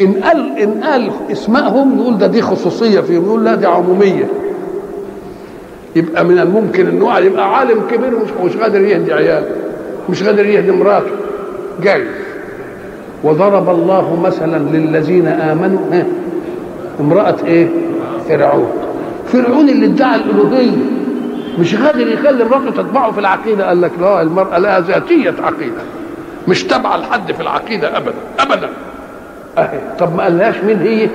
إن 0.00 0.12
قال 0.12 0.58
إن 0.58 0.84
قال 0.84 1.10
اسمائهم 1.32 1.98
نقول 1.98 2.18
ده 2.18 2.26
دي 2.26 2.42
خصوصية 2.42 3.00
فيهم 3.00 3.24
نقول 3.24 3.44
لا 3.44 3.54
دي 3.54 3.66
عمومية. 3.66 4.28
يبقى 5.96 6.24
من 6.24 6.38
الممكن 6.38 6.86
ان 6.86 7.02
واحد 7.02 7.24
يبقى 7.24 7.58
عالم 7.58 7.80
كبير 7.90 8.14
ومش 8.14 8.30
مش 8.44 8.56
قادر 8.60 8.80
يهدي 8.80 9.12
عياله 9.12 9.46
مش 10.08 10.22
قادر 10.22 10.46
يهدي 10.46 10.70
مراته. 10.72 11.10
جاي 11.82 12.04
وضرب 13.24 13.68
الله 13.68 14.20
مثلا 14.24 14.58
للذين 14.76 15.26
آمنوا 15.26 15.80
ها 15.92 16.06
امرأة 17.00 17.36
إيه؟ 17.46 17.68
فرعون. 18.28 18.68
فرعون 19.26 19.68
اللي 19.68 19.86
ادعى 19.86 20.16
الألوهية. 20.16 20.76
مش 21.58 21.74
قادر 21.74 22.08
يخلي 22.08 22.44
مراته 22.44 22.70
تتبعه 22.70 23.12
في 23.12 23.20
العقيدة 23.20 23.68
قال 23.68 23.80
لك 23.80 23.90
لا 24.00 24.22
المرأة 24.22 24.58
لها 24.58 24.80
ذاتية 24.80 25.34
عقيدة. 25.42 25.82
مش 26.48 26.64
تابعة 26.64 26.96
لحد 26.96 27.32
في 27.32 27.40
العقيدة 27.42 27.96
ابدا 27.96 28.14
ابدا. 28.40 28.68
أهي. 29.58 29.78
طب 29.98 30.16
ما 30.16 30.22
قالهاش 30.22 30.54
مين 30.66 30.78
هي؟ 30.78 31.08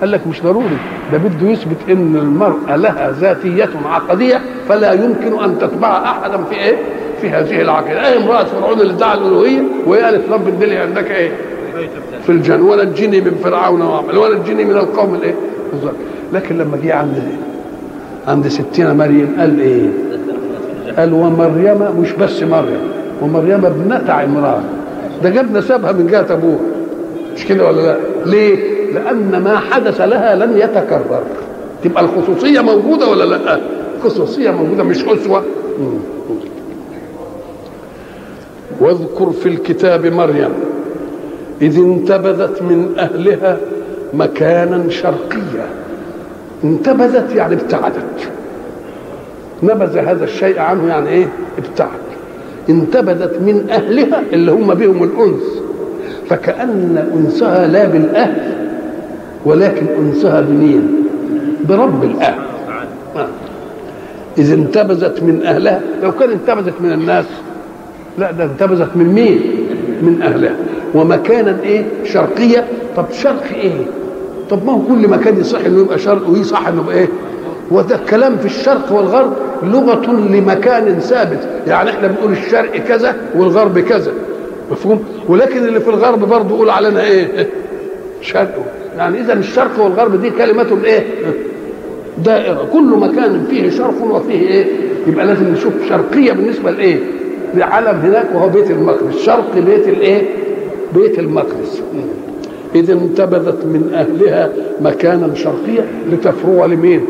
قال 0.00 0.10
لك 0.12 0.26
مش 0.26 0.42
ضروري 0.42 0.76
ده 1.12 1.18
بده 1.18 1.48
يثبت 1.48 1.76
إن 1.90 2.16
المرأة 2.16 2.76
لها 2.76 3.10
ذاتية 3.20 3.68
عقدية 3.84 4.40
فلا 4.68 4.92
يمكن 4.92 5.44
أن 5.44 5.58
تتبع 5.58 6.02
أحدا 6.04 6.44
في 6.50 6.54
إيه؟ 6.54 6.76
في 7.20 7.30
هذه 7.30 7.60
العقيدة. 7.60 8.06
أي 8.06 8.16
امرأة 8.16 8.44
فرعون 8.44 8.80
اللي 8.80 8.92
ادعى 8.92 9.18
الالوهيه 9.18 9.62
وهي 9.86 10.00
قالت 10.02 10.30
رب 10.30 10.48
الدنيا 10.48 10.80
عندك 10.82 11.10
إيه؟ 11.10 11.30
في 12.22 12.32
الجنة. 12.32 12.62
ونجني 12.64 13.20
من 13.20 13.34
فرعون 13.44 13.82
وعمل 13.82 14.18
ونجني 14.18 14.64
من 14.64 14.76
القوم 14.76 15.14
الإيه؟ 15.14 15.34
بالظبط 15.72 15.94
لكن 16.32 16.58
لما 16.58 16.76
جه 16.84 16.94
عند 16.94 17.22
عند 18.28 18.48
ستنا 18.48 18.92
مريم 18.92 19.36
قال 19.38 19.60
إيه؟ 19.60 19.88
قال 20.98 21.12
ومريم 21.12 22.00
مش 22.00 22.12
بس 22.12 22.42
مريم 22.42 22.80
ومريم 23.22 23.64
ابنة 23.66 24.12
عمران. 24.12 24.64
ده 25.22 25.30
جاب 25.30 25.56
نسبها 25.56 25.92
من 25.92 26.06
جهة 26.06 26.26
ابوها 26.30 26.58
مش 27.34 27.44
كده 27.46 27.66
ولا 27.66 27.80
لا؟ 27.80 27.96
ليه؟ 28.26 28.75
لأن 28.96 29.42
ما 29.44 29.58
حدث 29.58 30.00
لها 30.00 30.36
لن 30.36 30.58
يتكرر. 30.58 31.22
تبقى 31.84 32.04
الخصوصية 32.04 32.60
موجودة 32.60 33.08
ولا 33.08 33.24
لأ؟ 33.24 33.60
خصوصيه 34.04 34.50
موجودة 34.50 34.82
مش 34.82 35.04
أسوة. 35.04 35.42
واذكر 38.80 39.30
في 39.30 39.48
الكتاب 39.48 40.06
مريم 40.06 40.50
إذ 41.62 41.78
انتبذت 41.78 42.62
من 42.62 42.94
أهلها 42.98 43.58
مكانا 44.14 44.90
شرقيا. 44.90 45.66
انتبذت 46.64 47.34
يعني 47.36 47.54
ابتعدت. 47.54 48.30
نبذ 49.62 49.98
هذا 49.98 50.24
الشيء 50.24 50.58
عنه 50.58 50.88
يعني 50.88 51.08
إيه؟ 51.08 51.28
ابتعد. 51.58 52.06
انتبذت 52.68 53.40
من 53.40 53.66
أهلها 53.70 54.22
اللي 54.32 54.52
هم 54.52 54.74
بهم 54.74 55.02
الانس 55.04 55.42
فكأن 56.28 57.08
أنسها 57.14 57.66
لا 57.66 57.84
بالأهل 57.84 58.55
ولكن 59.46 59.86
أنسها 59.98 60.40
بمين؟ 60.40 61.04
برب 61.68 62.04
الأهل 62.04 62.38
آه. 63.16 63.26
إذا 64.38 64.54
انتبذت 64.54 65.22
من 65.22 65.42
أهلها 65.46 65.80
لو 66.02 66.12
كان 66.12 66.30
انتبذت 66.30 66.74
من 66.80 66.92
الناس 66.92 67.24
لا 68.18 68.30
ده 68.30 68.44
انتبذت 68.44 68.88
من 68.96 69.04
مين؟ 69.04 69.40
من 70.02 70.22
أهلها 70.22 70.56
ومكانا 70.94 71.56
إيه؟ 71.62 71.84
شرقية 72.04 72.64
طب 72.96 73.04
شرق 73.12 73.44
إيه؟ 73.54 73.86
طب 74.50 74.66
ما 74.66 74.72
هو 74.72 74.78
كل 74.78 75.08
مكان 75.08 75.40
يصح 75.40 75.64
إنه 75.64 75.80
يبقى 75.80 75.98
شرق 75.98 76.28
ويصح 76.28 76.68
إنه 76.68 76.82
يبقى 76.82 76.96
إيه؟ 76.96 77.08
وده 77.70 77.96
الكلام 77.96 78.36
في 78.36 78.46
الشرق 78.46 78.92
والغرب 78.92 79.32
لغة 79.62 80.12
لمكان 80.12 81.00
ثابت 81.00 81.48
يعني 81.66 81.90
إحنا 81.90 82.08
بنقول 82.08 82.32
الشرق 82.32 82.76
كذا 82.76 83.16
والغرب 83.34 83.78
كذا 83.78 84.12
مفهوم 84.70 85.04
ولكن 85.28 85.66
اللي 85.66 85.80
في 85.80 85.90
الغرب 85.90 86.28
برضه 86.28 86.54
يقول 86.54 86.70
علينا 86.70 87.02
إيه 87.02 87.48
شرق 88.22 88.75
يعني 88.96 89.20
إذا 89.20 89.32
الشرق 89.32 89.80
والغرب 89.80 90.20
دي 90.20 90.30
كلمة 90.30 90.78
إيه؟ 90.84 91.04
دائرة. 92.24 92.68
كل 92.72 92.84
مكان 92.84 93.44
فيه 93.50 93.70
شرق 93.70 94.02
وفيه 94.04 94.48
إيه؟ 94.48 94.64
يبقى 95.06 95.26
لازم 95.26 95.48
نشوف 95.52 95.72
شرقية 95.88 96.32
بالنسبة 96.32 96.70
لإيه؟ 96.70 96.98
لعلم 97.54 97.96
هناك 98.00 98.26
وهو 98.34 98.48
بيت 98.48 98.70
المقدس. 98.70 99.16
شرق 99.18 99.54
بيت 99.54 99.88
الإيه؟ 99.88 100.22
بيت 100.94 101.18
المقدس. 101.18 101.82
إذا 102.74 102.92
انتبذت 102.92 103.64
من 103.64 103.90
أهلها 103.94 104.50
مكانا 104.80 105.34
شرقيا 105.34 105.84
لتفرو 106.12 106.64
لمين؟ 106.64 107.00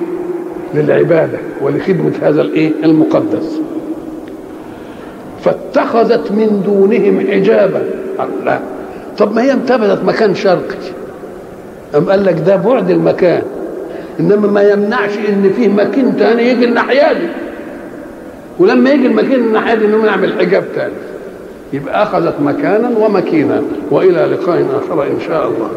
للعبادة 0.75 1.39
ولخدمة 1.63 2.13
هذا 2.23 2.41
الإيه؟ 2.43 2.71
المقدس. 2.85 3.61
فاتخذت 5.45 6.33
من 6.33 6.63
دونهم 6.67 7.21
حجابا. 7.31 7.83
الله 8.21 8.61
طب 9.19 9.35
ما 9.35 9.43
هي 9.43 9.53
انتبذت 9.53 10.05
مكان 10.05 10.35
شرقي؟ 10.35 10.77
أم 11.95 12.11
قال 12.11 12.25
لك 12.25 12.43
ده 12.47 12.57
بعد 12.57 12.91
المكان؟ 12.91 13.43
إنما 14.21 14.49
ما 14.49 14.63
يمنعش 14.63 15.11
إن 15.29 15.51
فيه 15.57 15.69
مكان 15.69 16.17
تاني 16.17 16.49
يجي 16.51 16.65
الناحية 16.65 17.13
دي. 17.13 17.27
ولما 18.59 18.91
يجي 18.91 19.07
المكان 19.07 19.33
الناحية 19.41 19.75
دي 19.75 19.87
نعمل 19.87 20.33
حجاب 20.41 20.65
تاني 20.75 20.95
يبقى 21.73 22.03
أخذت 22.03 22.35
مكانا 22.41 22.91
ومكينا. 22.99 23.63
وإلى 23.91 24.37
لقاء 24.37 24.67
آخر 24.85 25.03
إن 25.03 25.21
شاء 25.29 25.47
الله. 25.49 25.71